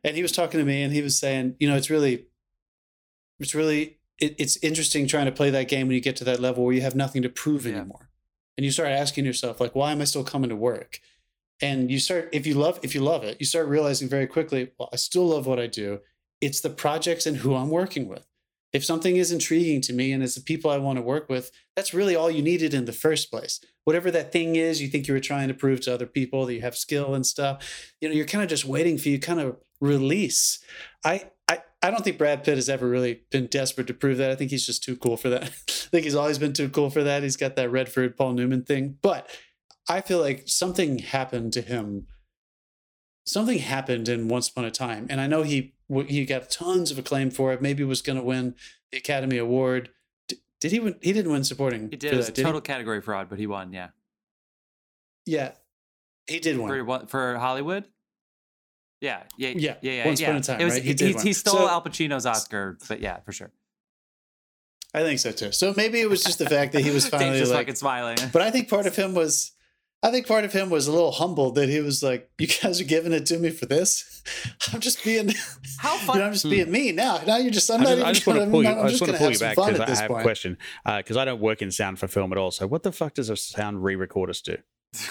[0.04, 2.26] And he was talking to me and he was saying, you know, it's really
[3.40, 6.40] it's really it, it's interesting trying to play that game when you get to that
[6.40, 7.78] level where you have nothing to prove Yeah.
[7.78, 8.10] anymore.
[8.58, 11.00] And you start asking yourself, like, why am I still coming to work?
[11.62, 14.72] and you start if you love if you love it you start realizing very quickly
[14.78, 16.02] well i still love what i do
[16.42, 18.28] it's the projects and who i'm working with
[18.76, 21.52] if something is intriguing to me and it's the people i want to work with
[21.76, 25.08] that's really all you needed in the first place whatever that thing is you think
[25.08, 28.10] you were trying to prove to other people that you have skill and stuff you
[28.10, 30.64] know you're kind of just waiting for you kind of release
[31.04, 34.32] i i I don't think Brad Pitt has ever really been desperate to prove that.
[34.32, 35.44] I think he's just too cool for that.
[35.44, 37.22] I think he's always been too cool for that.
[37.22, 38.98] He's got that Redford Paul Newman thing.
[39.04, 39.30] But
[39.88, 42.08] I feel like something happened to him.
[43.28, 45.75] Something happened in Once Upon a Time, and I know he
[46.08, 47.62] he got tons of acclaim for it.
[47.62, 48.56] Maybe was going to win
[48.92, 49.90] the Academy Award.
[50.28, 50.96] D- did he win?
[51.02, 51.90] He didn't win supporting.
[51.90, 52.14] He did.
[52.14, 53.72] It was that, a total category fraud, but he won.
[53.74, 53.90] Yeah,
[55.26, 55.52] Yeah,
[56.28, 56.86] he did win.
[56.86, 57.86] for for Hollywood.
[59.02, 60.06] Yeah, yeah, Yeah, yeah, yeah.
[60.06, 60.28] Once yeah.
[60.30, 60.82] Upon a Time, It was, right?
[60.82, 63.52] He he, did he, stole So- Al Pacino's Oscar, but yeah, for sure.
[64.94, 65.52] I think so too.
[65.52, 67.62] So maybe it was just the fact that he was finally just like.
[67.66, 68.18] fucking smiling.
[68.32, 69.52] But I think part of him was,
[70.06, 72.80] I think part of him was a little humbled that he was like, "You guys
[72.80, 74.22] are giving it to me for this.
[74.72, 75.34] I'm just being,
[75.80, 76.72] How you know, I'm just being hmm.
[76.72, 77.22] me now.
[77.26, 78.70] Now you're just, I'm I not just, even I just gonna, want to pull you.
[78.70, 80.60] I'm I just just want gonna pull you back because I this have a question.
[80.86, 82.52] Uh, because I don't work in sound for film at all.
[82.52, 84.58] So what the fuck does a sound re-recordist do?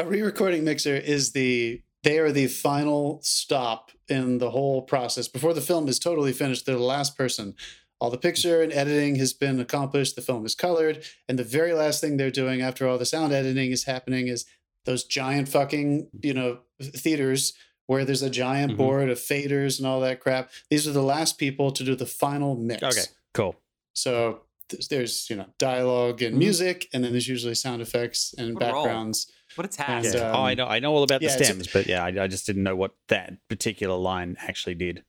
[0.00, 5.52] A re-recording mixer is the they are the final stop in the whole process before
[5.54, 6.66] the film is totally finished.
[6.66, 7.54] They're the last person.
[8.00, 10.14] All the picture and editing has been accomplished.
[10.14, 13.32] The film is colored, and the very last thing they're doing after all the sound
[13.32, 14.44] editing is happening is
[14.84, 17.54] those giant fucking you know theaters
[17.86, 18.76] where there's a giant Mhm.
[18.76, 20.50] board of faders and all that crap.
[20.70, 22.82] These are the last people to do the final mix.
[22.82, 23.56] Okay, cool.
[23.94, 26.38] So th- there's you know dialogue and Mhm.
[26.38, 29.26] music, and then there's usually sound effects and What backgrounds.
[29.56, 30.14] what a task!
[30.14, 30.66] And, uh, oh, I know.
[30.66, 32.92] I know all about yeah, the stems, but yeah, I, I just didn't know what
[33.08, 35.02] that particular line actually did.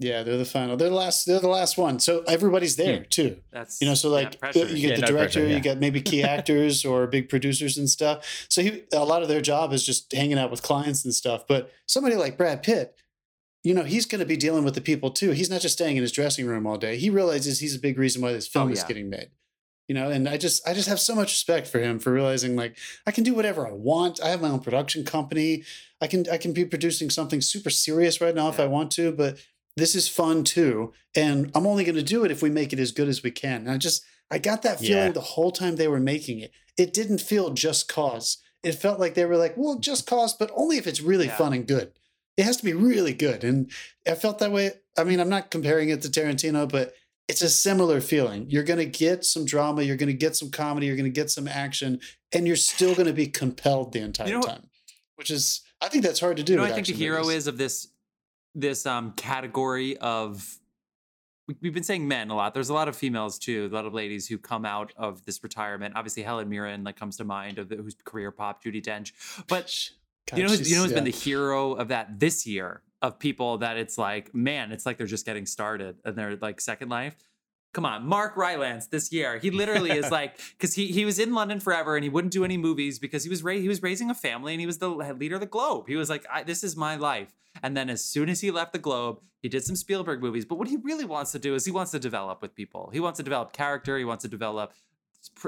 [0.00, 0.76] Yeah, they're the final.
[0.76, 1.24] They're the last.
[1.26, 1.98] They're the last one.
[1.98, 2.82] So everybody's hmm.
[2.82, 3.38] there too.
[3.52, 4.60] That's You know, so like pressure.
[4.60, 5.56] you get Yeah, the no director, pressure, yeah.
[5.56, 8.46] you get maybe key actors or big producers and stuff.
[8.48, 11.46] So he, a lot of their job is just hanging out with clients and stuff.
[11.48, 12.96] But somebody like Brad Pitt,
[13.64, 15.32] you know, he's going to be dealing with the people too.
[15.32, 16.96] He's not just staying in his dressing room all day.
[16.96, 19.30] He realizes he's a big reason why this oh, film Oh, is getting made.
[19.88, 22.54] You know, and I just, I just have so much respect for him for realizing
[22.54, 22.76] like
[23.06, 24.22] I can do whatever I want.
[24.22, 25.64] I have my own production company.
[26.00, 29.10] I can, I can be producing something super serious right now if I want to,
[29.12, 29.38] but
[29.78, 30.92] this is fun too.
[31.16, 33.30] And I'm only going to do it if we make it as good as we
[33.30, 33.62] can.
[33.62, 35.12] And I just, I got that feeling Yeah.
[35.12, 36.52] the whole time they were making it.
[36.76, 38.38] It didn't feel just cause.
[38.62, 41.36] It felt like they were like, well, just cause, but only if it's really Yeah.
[41.36, 41.92] fun and good.
[42.36, 43.42] It has to be really good.
[43.42, 43.70] And
[44.06, 44.72] I felt that way.
[44.96, 46.94] I mean, I'm not comparing it to Tarantino, but
[47.26, 48.48] it's a similar feeling.
[48.48, 51.10] You're going to get some drama, you're going to get some comedy, you're going to
[51.20, 52.00] get some action,
[52.32, 54.68] and you're still going to be compelled the entire You know time,
[55.16, 56.52] which is, I think that's hard to do.
[56.52, 57.36] You know, what I think the hero movies.
[57.38, 57.88] is of this
[58.54, 60.58] this um category of
[61.46, 62.52] we- we've been saying men a lot.
[62.54, 65.42] There's a lot of females too, a lot of ladies who come out of this
[65.42, 65.94] retirement.
[65.96, 69.12] Obviously, Helen Mirren like comes to mind of the, whose career pop, Judi Dench.
[69.48, 69.90] But
[70.28, 73.58] God, you know, you know who's been the hero of that this year of people
[73.58, 77.16] that it's like, man, it's like they're just getting started and they're like second life.
[77.72, 79.38] Come on, Mark Rylance this year.
[79.38, 82.44] He literally is like because he he was in London forever and he wouldn't do
[82.44, 84.88] any movies because he was ra- he was raising a family and he was the
[84.88, 85.86] leader of the Globe.
[85.86, 87.34] He was like, I, this is my life.
[87.62, 90.44] And then as soon as he left the Globe, he did some Spielberg movies.
[90.44, 92.90] But what he really wants to do is he wants to develop with people.
[92.92, 93.98] He wants to develop character.
[93.98, 94.72] He wants to develop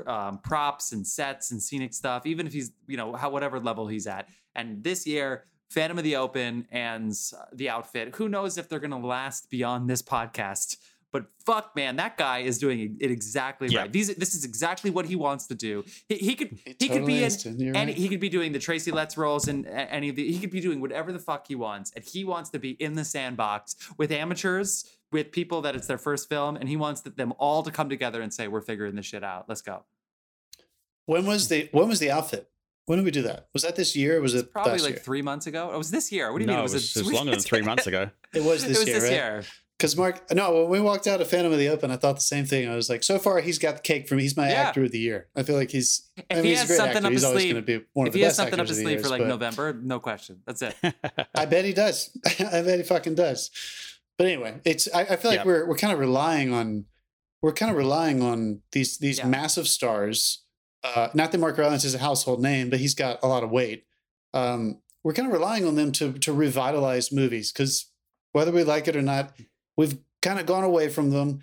[0.06, 3.86] um, props and sets and scenic stuff, even if he's, you know, how, whatever level
[3.86, 4.28] he's at.
[4.54, 8.80] And this year, Phantom of the Open and uh, the outfit, who knows if they're
[8.80, 10.76] going to last beyond this podcast.
[11.12, 13.80] But fuck, man, that guy is doing it exactly Yeah.
[13.80, 13.92] right.
[13.92, 15.84] These, this is exactly what he wants to do.
[16.08, 17.96] He, he could, He he, could be in, is, Tim, you're and right.
[17.96, 20.30] he could be doing the Tracy Letts roles and any of the.
[20.30, 22.94] He could be doing whatever the fuck he wants, and he wants to be in
[22.94, 27.32] the sandbox with amateurs, with people that it's their first film, and he wants them
[27.38, 29.46] all to come together and say, "We're figuring this shit out.
[29.48, 29.84] Let's go."
[31.06, 32.48] When was the when was the outfit?
[32.86, 33.48] When did we do that?
[33.52, 34.18] Was that this year?
[34.18, 35.02] Or was it Probably last like year?
[35.02, 35.70] three months ago.
[35.70, 36.32] Oh, it was this year.
[36.32, 36.60] What do you no, mean?
[36.60, 38.10] it was, a- it was longer than three months ago.
[38.34, 39.12] It was this it was year, this right?
[39.12, 39.44] year.
[39.80, 42.20] Because Mark, no, when we walked out of Phantom of the Open, I thought the
[42.20, 42.68] same thing.
[42.68, 44.24] I was like, so far he's got the cake for me.
[44.24, 44.56] He's my Yeah.
[44.64, 45.28] actor of the year.
[45.34, 46.06] I feel like he's.
[46.18, 47.06] If I mean, he he's a great something actor.
[47.06, 48.36] up He's his always sleeve, going to be one If of he the has best
[48.36, 50.42] something up actors his of the sleeve for like but November, no question.
[50.46, 50.76] That's it.
[51.34, 52.10] I bet he does.
[52.40, 53.50] I bet he fucking does.
[54.18, 54.86] But anyway, it's.
[54.94, 55.46] I, I feel like Yeah.
[55.46, 56.84] we're we're kind of relying on,
[57.40, 59.28] we're kind of relying on these these Yeah.
[59.28, 60.44] massive stars.
[60.84, 63.50] Uh, not that Mark Rylance is a household name, but he's got a lot of
[63.50, 63.84] weight.
[64.34, 67.86] Um, we're kind of relying on them to to revitalize movies because
[68.32, 69.32] whether we like it or not,
[69.80, 71.42] we've kind of gone away from them.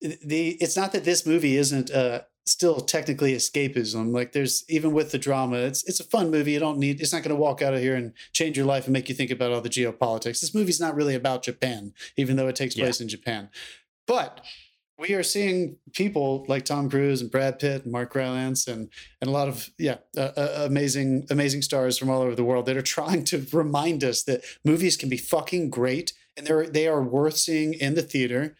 [0.00, 4.12] The it's not that this movie isn't uh, still technically escapism.
[4.12, 6.52] Like there's even with the drama, it's it's a fun movie.
[6.52, 7.00] You don't need.
[7.00, 9.14] It's not going to walk out of here and change your life and make you
[9.14, 10.40] think about all the geopolitics.
[10.40, 12.84] This movie's not really about Japan, even though it takes Yeah.
[12.84, 13.48] place in Japan.
[14.06, 14.40] But
[14.98, 18.88] we are seeing people like Tom Cruise and Brad Pitt and Mark Rylance and
[19.20, 22.66] and a lot of yeah uh, uh, amazing amazing stars from all over the world
[22.66, 26.88] that are trying to remind us that movies can be fucking great and they're they
[26.88, 28.56] are worth seeing in the theater.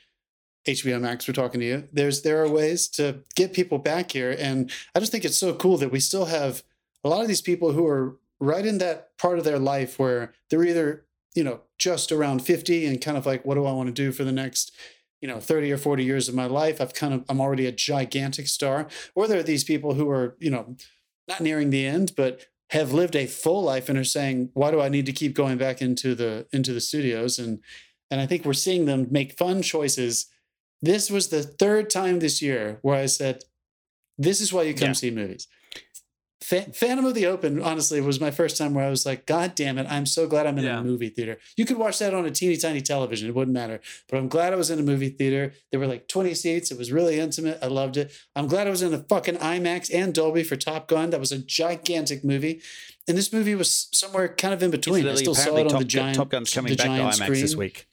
[0.67, 1.89] HBO Max, we're talking to you.
[1.93, 5.55] There's there are ways to get people back here, and I just think it's so
[5.55, 6.63] cool that we still have
[7.03, 10.35] a lot of these people who are right in that part of their life where
[10.51, 11.07] they're either
[11.39, 14.11] you know, just around 50 and kind of like, what do I want to do
[14.11, 14.75] for the next,
[15.21, 16.81] you know, 30 or 40 years of my life?
[16.81, 18.89] I've kind of, I'm already a gigantic star.
[19.15, 20.75] Or there are these people who are, you know,
[21.29, 24.81] not nearing the end, but have lived a full life and are saying, why do
[24.81, 27.39] I need to keep going back into the, into the studios?
[27.39, 27.61] And,
[28.11, 30.27] and I think we're seeing them make fun choices.
[30.83, 33.45] This was the third time this year where I said,
[34.19, 34.93] this is why you come Yeah.
[34.95, 35.49] see movies.
[36.41, 39.55] Fa- Phantom of the Open, honestly, was my first time where I was like, God
[39.57, 40.79] damn it, I'm so glad I'm in Yeah.
[40.79, 41.39] a movie theater.
[41.57, 43.81] You could watch that on a teeny tiny television, it wouldn't matter.
[44.09, 45.53] But I'm glad I was in a movie theater.
[45.73, 46.71] There were like 20 seats.
[46.71, 47.59] It was really intimate.
[47.61, 48.13] I loved it.
[48.37, 51.11] I'm glad I was in a fucking IMAX and Dolby for Top Gun.
[51.11, 52.63] That was a gigantic movie.
[53.09, 55.09] And this movie was somewhere kind of in between.
[55.09, 57.29] I still saw it on Top, the Gun- giant Top Gun's coming back to IMAX
[57.41, 57.87] this week.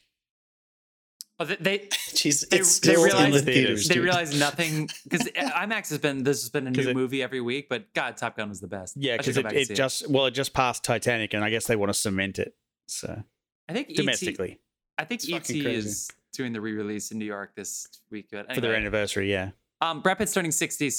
[1.38, 3.88] Oh, they, they Jeez, They- it's they still in the theaters.
[3.88, 4.04] they dude.
[4.04, 7.68] realize nothing because IMAX has been this has been a new it- movie every week,
[7.68, 8.96] but God, Top Gun was the best.
[8.96, 11.90] Yeah, because it, it just well, it just passed Titanic, and I guess they want
[11.90, 12.54] to cement it.
[12.88, 13.22] So
[13.68, 14.60] I think ET, domestically
[14.98, 18.28] I think It's ET is doing the re-release in New York this week.
[18.32, 19.50] But for their anniversary, yeah.
[19.82, 20.90] um, Brad Pitt's turning sixty.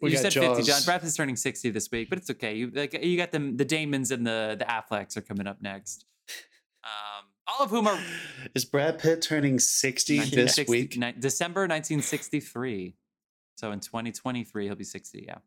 [0.00, 0.66] We you said fifty, Jaws.
[0.66, 0.82] John.
[0.84, 2.54] Brad Pitt's turning sixty this week, but it's okay.
[2.54, 3.56] You like you got them.
[3.58, 6.06] The Damons and the the Afflecks are coming up next.
[6.84, 7.98] Um, all of whom are
[8.54, 10.96] Is Brad Pitt turning 60 this week?
[10.96, 12.96] ni- December nineteen sixty three.
[13.56, 15.24] So in twenty twenty three, he'll be sixty.
[15.28, 15.38] Yeah.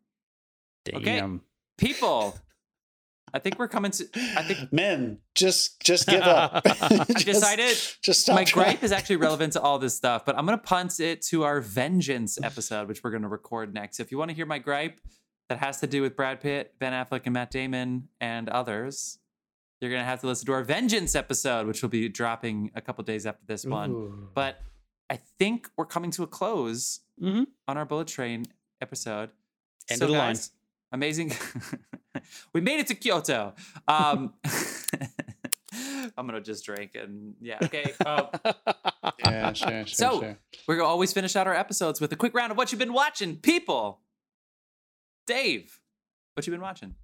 [0.94, 1.22] Okay.
[1.78, 2.38] People,
[3.34, 4.04] I think we're coming to.
[4.36, 6.64] I think Men, just just give up.
[7.08, 8.36] Just- decided Just stop.
[8.36, 8.64] my trying.
[8.76, 11.42] gripe is actually relevant to all this stuff, but I'm going to punt it to
[11.44, 14.00] our vengeance episode, which we're going to record next.
[14.00, 15.00] If you want to hear my gripe
[15.48, 19.18] that has to do with Brad Pitt, Ben Affleck, and Matt Damon, and others,
[19.80, 22.80] you're going to have to listen to our vengeance episode, which will be dropping a
[22.80, 23.90] couple days after this one.
[23.90, 24.28] Ooh.
[24.34, 24.60] But
[25.10, 27.46] I think we're coming to a close Mhm.
[27.68, 28.44] on our Bullet Train
[28.80, 29.30] episode.
[29.88, 30.36] End so of the line.
[30.92, 31.32] amazing.
[32.52, 33.54] we made it to Kyoto.
[33.86, 34.34] Um,
[36.16, 37.58] I'm gonna just drink and yeah.
[37.62, 37.92] Okay.
[38.04, 38.28] Um,
[39.24, 40.38] yeah, sure, sure, So- sure.
[40.66, 42.92] we're gonna always finish out our episodes with a quick round of what you've been
[42.94, 44.00] watching, people.
[45.26, 45.80] Dave,
[46.34, 46.94] what you been watching?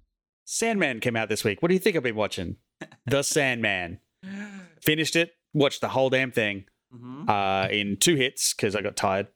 [0.45, 1.61] Sandman came out this week.
[1.61, 2.57] What do you think I've been watching?
[3.05, 3.99] The Sandman.
[4.81, 5.31] Finished it.
[5.53, 7.29] Watched the whole damn thing Mhm.
[7.29, 9.27] uh, in two hits because I got tired,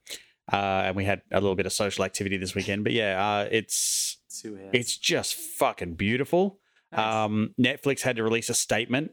[0.52, 2.84] uh, and we had a little bit of social activity this weekend.
[2.84, 4.70] But yeah, uh, it's Two hits.
[4.74, 6.60] it's just fucking beautiful.
[6.92, 7.00] Nice.
[7.26, 9.12] Um, Netflix had to release a statement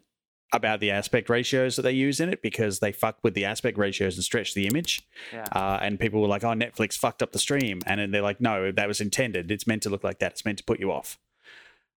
[0.53, 3.77] about the aspect ratios that they use in it because they fucked with the aspect
[3.77, 5.03] ratios and stretched the image.
[5.33, 5.47] yeah.
[5.51, 8.41] Uh, and people were like, "Oh, Netflix fucked up the stream," and then they're like,
[8.41, 9.51] "No, that was intended.
[9.51, 10.33] It's meant to look like that.
[10.33, 11.19] It's meant to put you off."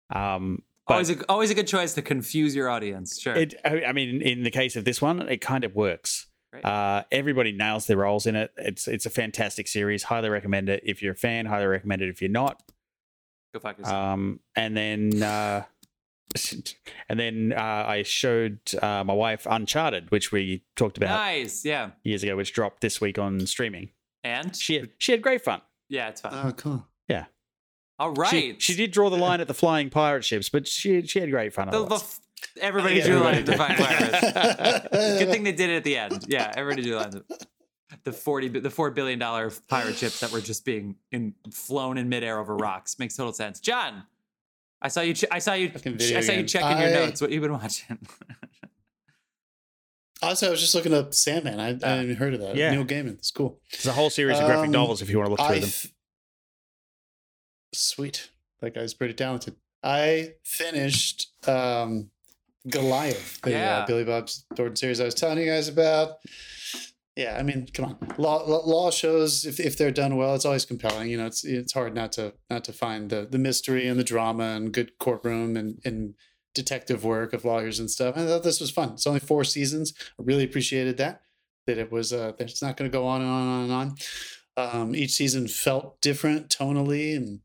[0.09, 3.19] Um, but always a always a good choice to confuse your audience.
[3.19, 3.35] Sure.
[3.35, 6.27] it, I I mean, in the case of this one, it kind of works.
[6.51, 6.63] Great.
[6.63, 8.51] Uh, everybody nails their roles in it.
[8.57, 10.03] It's it's a fantastic series.
[10.03, 11.45] Highly recommend it if you're a fan.
[11.45, 12.61] Highly recommend it if you're not.
[13.53, 13.95] Go fuck yourself.
[13.95, 15.63] Um, and then uh,
[17.09, 21.65] and then uh, I showed uh, my wife Uncharted, which we talked about nice.
[21.65, 21.91] Yeah.
[22.03, 23.89] years ago, which dropped this week on streaming.
[24.23, 25.61] And She had, she had great fun.
[25.89, 26.33] yeah, it's fun.
[26.33, 26.85] Oh, cool.
[27.99, 28.29] All right.
[28.29, 31.31] She, she did draw the line at the flying pirate ships, but she she had
[31.31, 31.69] great fun.
[31.71, 32.19] The, the, f-
[32.61, 33.57] everybody Yeah, drew a line everybody at the did.
[33.57, 35.19] fine pirates.
[35.19, 36.25] Good thing they did it at the end.
[36.27, 37.23] Yeah, everybody drew a line.
[38.03, 42.07] The forty, the four billion dollar pirate ships that were just being in, flown in
[42.09, 43.59] midair over rocks makes total sense.
[43.59, 44.03] John,
[44.81, 45.13] I saw you.
[45.15, 45.69] Ch- I saw you.
[45.71, 46.47] Fucking I video saw you game.
[46.47, 47.19] checking your notes.
[47.21, 47.97] What you've been watching?
[50.21, 51.59] Also, I was just looking up Sandman.
[51.59, 52.55] I, I hadn't even heard of that.
[52.55, 52.71] Yeah.
[52.71, 53.13] Neil Gaiman.
[53.19, 53.59] It's cool.
[53.71, 55.59] There's a whole series of graphic Um, novels if you want to look through I
[55.59, 55.69] them.
[55.69, 55.87] f-
[57.77, 58.29] Sweet.
[58.61, 59.55] That guy's pretty talented.
[59.83, 62.09] I finished um,
[62.67, 63.77] Goliath, the Yeah.
[63.79, 66.15] uh, Billy Bob Thornton series I was telling you guys about.
[67.15, 67.97] Yeah, I mean, come on.
[68.17, 71.09] Law, law, law shows if, if they're done well, it's always compelling.
[71.09, 74.03] You know, it's it's hard not to not to find the the mystery and the
[74.03, 76.13] drama and good courtroom and and
[76.53, 78.17] detective work of lawyers and stuff.
[78.17, 78.93] I thought this was fun.
[78.93, 79.93] It's only four seasons.
[80.19, 81.21] I really appreciated that.
[81.65, 83.95] That it was uh, that it's not going to go on and on and on.
[84.57, 87.39] Um, each season felt different tonally, and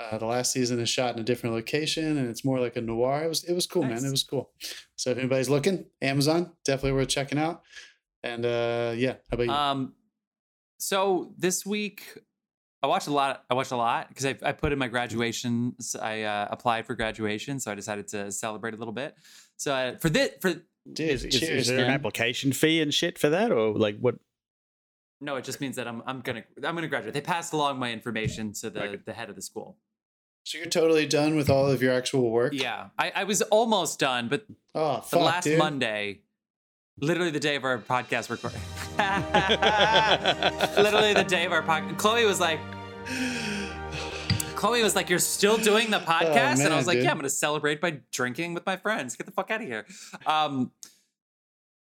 [0.00, 2.80] uh, the last season is shot in a different location, and it's more like a
[2.80, 3.24] noir.
[3.24, 4.00] It was it was cool, Nice.
[4.02, 4.08] man.
[4.08, 4.50] It was cool.
[4.96, 7.62] So if anybody's looking, Amazon definitely worth checking out.
[8.22, 9.52] And uh, yeah, how about you?
[9.52, 9.94] Um,
[10.78, 12.18] so this week
[12.82, 13.44] I watched a lot.
[13.50, 15.74] I watched a lot because I, I put in my graduation.
[16.00, 19.14] I uh, applied for graduation, so I decided to celebrate a little bit.
[19.56, 20.54] So uh, for this, for
[20.90, 23.98] Dude, Is, is, cheers, is there an application fee and shit for that, or like
[24.00, 24.14] what?
[25.20, 27.12] no, it just means that I'm I'm gonna I'm gonna graduate.
[27.12, 29.02] They passed along my information to the Okay.
[29.04, 29.76] the head of the school.
[30.50, 32.52] So you're totally done with all of your actual work?
[32.52, 35.60] Yeah, I, I was almost done, but Oh, the fuck, last dude.
[35.60, 36.22] Monday,
[36.98, 38.60] literally the day of our podcast recording,
[40.82, 42.58] literally the day of our podcast, Chloe was like,
[44.56, 47.04] Chloe was like, "You're still doing the podcast," and I was like, dude.
[47.04, 49.14] "Yeah, I'm gonna celebrate by drinking with my friends.
[49.14, 49.86] Get the fuck out of here."
[50.26, 50.72] Um,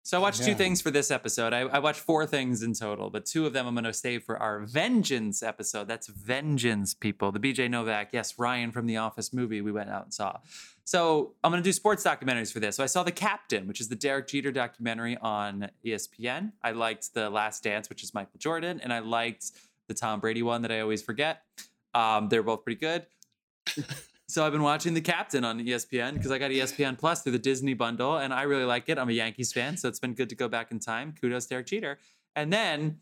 [0.08, 1.51] so I watched two things for this episode.
[1.51, 4.41] I, I watched four things in total, but two of them I'm gonna save for
[4.41, 5.89] our Vengeance episode.
[5.89, 7.34] That's Vengeance, people.
[7.34, 10.38] The BJ Novak, yes, Ryan from the Office movie we went out and saw.
[10.86, 12.78] So I'm gonna do sports documentaries for this.
[12.78, 16.53] So I saw The Captain, which is the Derek Jeter documentary on ESPN.
[16.64, 19.51] I liked The Last Dance, which is Michael Jordan, and I liked
[19.89, 21.41] the Tom Brady one that I always forget.
[21.93, 23.05] Um, they're both pretty good.
[24.28, 27.39] So I've been watching The Captain on ESPN because I got ESPN Plus through the
[27.39, 28.97] Disney bundle, and I really like it.
[28.97, 31.13] I'm a Yankees fan, so it's been good to go back in time.
[31.19, 31.97] Kudos, to Derek Jeter.
[32.36, 32.99] And then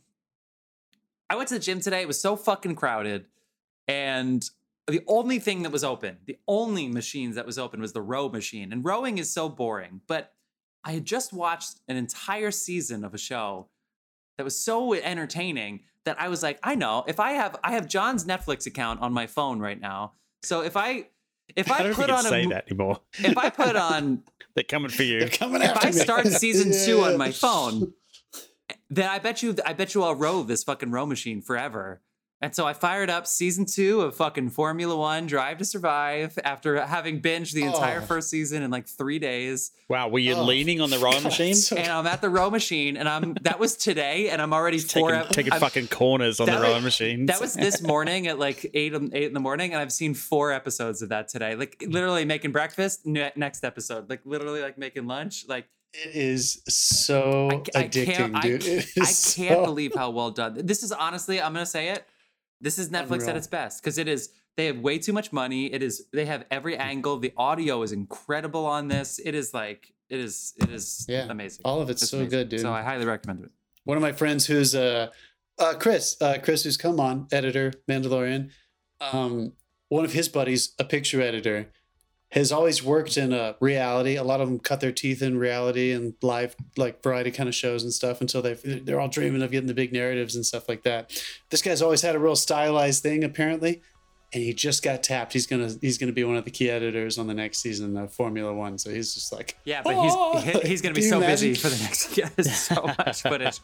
[1.29, 2.01] I went to the gym today.
[2.01, 3.25] It was so fucking crowded,
[3.87, 4.47] and
[4.87, 8.29] the only thing that was open, the only machines that was open was the row
[8.29, 8.71] machine.
[8.71, 10.33] And rowing is so boring, but
[10.83, 13.69] I had just watched an entire season of a show
[14.37, 17.87] that was so entertaining that I was like, I know if I have I have
[17.87, 20.13] John's Netflix account on my phone right now.
[20.43, 21.07] So if I
[21.55, 23.01] if I I, don't put on you a say that anymore.
[23.19, 24.23] if I put on
[24.55, 25.19] They're coming for you.
[25.19, 25.97] They're coming if after I me.
[25.97, 27.93] start season two on my phone,
[28.89, 32.01] then I bet you I bet you I'll row this fucking row machine forever.
[32.41, 36.85] And so I fired up season two of fucking Formula One Drive to Survive after
[36.85, 38.05] having binged the entire Oh.
[38.05, 39.71] first season in like three days.
[39.89, 41.55] Wow, were you Oh, leaning on the rowing God, machine?
[41.77, 45.11] And I'm at the row machine, and I'm that was today, and I'm already four.
[45.11, 47.27] taking ep- taking I'm- fucking corners on the that rowing was- machines.
[47.27, 50.13] That was this morning at like eight in- eight in the morning, and I've seen
[50.13, 51.55] four episodes of that today.
[51.55, 53.05] Like literally making breakfast.
[53.05, 55.45] Next episode, like literally like making lunch.
[55.47, 58.35] Like It is so I, I addicting, can't.
[58.35, 58.63] I, dude.
[58.67, 60.59] It I can't so- believe how well done.
[60.65, 61.41] This is honestly.
[61.41, 62.05] I'm gonna say it.
[62.61, 64.29] This is Netflix at its best because it is.
[64.57, 65.71] They have way too much money.
[65.73, 66.05] It is.
[66.13, 67.19] They have every angle.
[67.19, 69.19] The audio is incredible on this.
[69.23, 69.93] It is like.
[70.09, 70.53] It is.
[70.57, 71.61] It is Yeah, amazing.
[71.65, 72.29] all of it's so amazing.
[72.29, 72.61] good, dude.
[72.61, 73.51] So I highly recommend it.
[73.83, 75.11] One of my friends who's uh,
[75.59, 78.49] uh Chris, uh, Chris who's come on, editor, Mandalorian.
[79.01, 79.53] Um,
[79.89, 81.69] one of his buddies, a picture editor,
[82.35, 84.15] has always worked in a reality.
[84.17, 87.55] A lot of them cut their teeth in reality and live like variety kind of
[87.55, 90.69] shows and stuff until they they're all dreaming of getting the big narratives and stuff
[90.69, 91.11] like that.
[91.49, 93.81] This guy's always had a real stylized thing apparently,
[94.33, 95.33] and he just got tapped.
[95.33, 98.13] He's gonna he's gonna be one of the key editors on the next season of
[98.13, 98.77] Formula One.
[98.77, 100.37] So he's just like, Yeah, but Oh!
[100.39, 101.49] he's he's gonna be so imagine?
[101.51, 102.17] busy for the next.
[102.17, 103.59] Yeah, so much footage.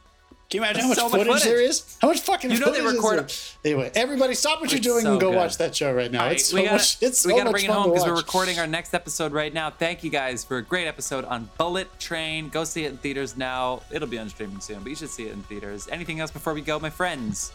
[0.51, 1.69] Can you imagine how much So much footage, there footage.
[1.69, 1.97] is?
[2.01, 3.29] How much fucking You know they footage is record-
[3.63, 3.73] there?
[3.73, 5.37] Anyway, everybody, stop what you're doing so and go good.
[5.37, 6.19] watch that show right now.
[6.23, 6.97] All right, it's so we gotta, much.
[7.01, 9.31] It's so we gotta much bring it fun home because we're recording our next episode
[9.31, 9.69] right now.
[9.69, 12.49] Thank you guys for a great episode on Bullet Train.
[12.49, 13.81] Go see it in theaters now.
[13.91, 15.87] It'll be on streaming soon, but you should see it in theaters.
[15.89, 17.53] Anything else before we go, my friends?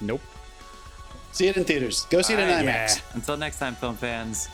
[0.00, 0.20] nope.
[1.32, 2.06] See it in theaters.
[2.08, 3.14] Go see it in ah, All right, IMAX.
[3.14, 4.48] Until next time, film fans.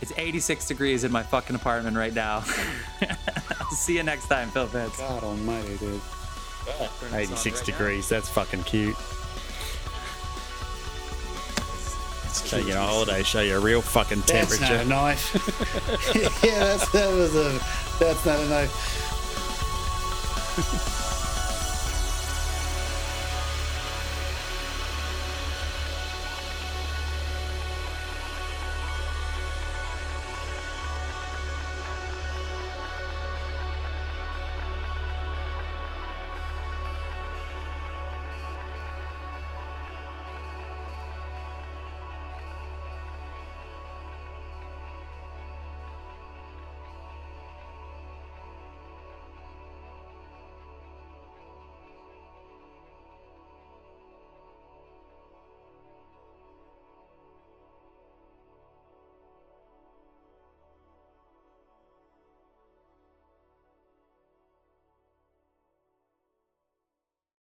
[0.00, 2.40] It's 86 degrees in my fucking apartment right now.
[3.72, 4.96] See you next time, film fans.
[4.96, 6.00] God Almighty, dude.
[7.12, 8.08] 86 degrees.
[8.08, 8.96] That's fucking cute.
[12.46, 14.88] Taking a holiday, show you a real fucking That's not a temperature.
[14.88, 15.32] knife.
[16.44, 17.60] yeah, that's that was a.
[17.98, 18.98] That's not a knife.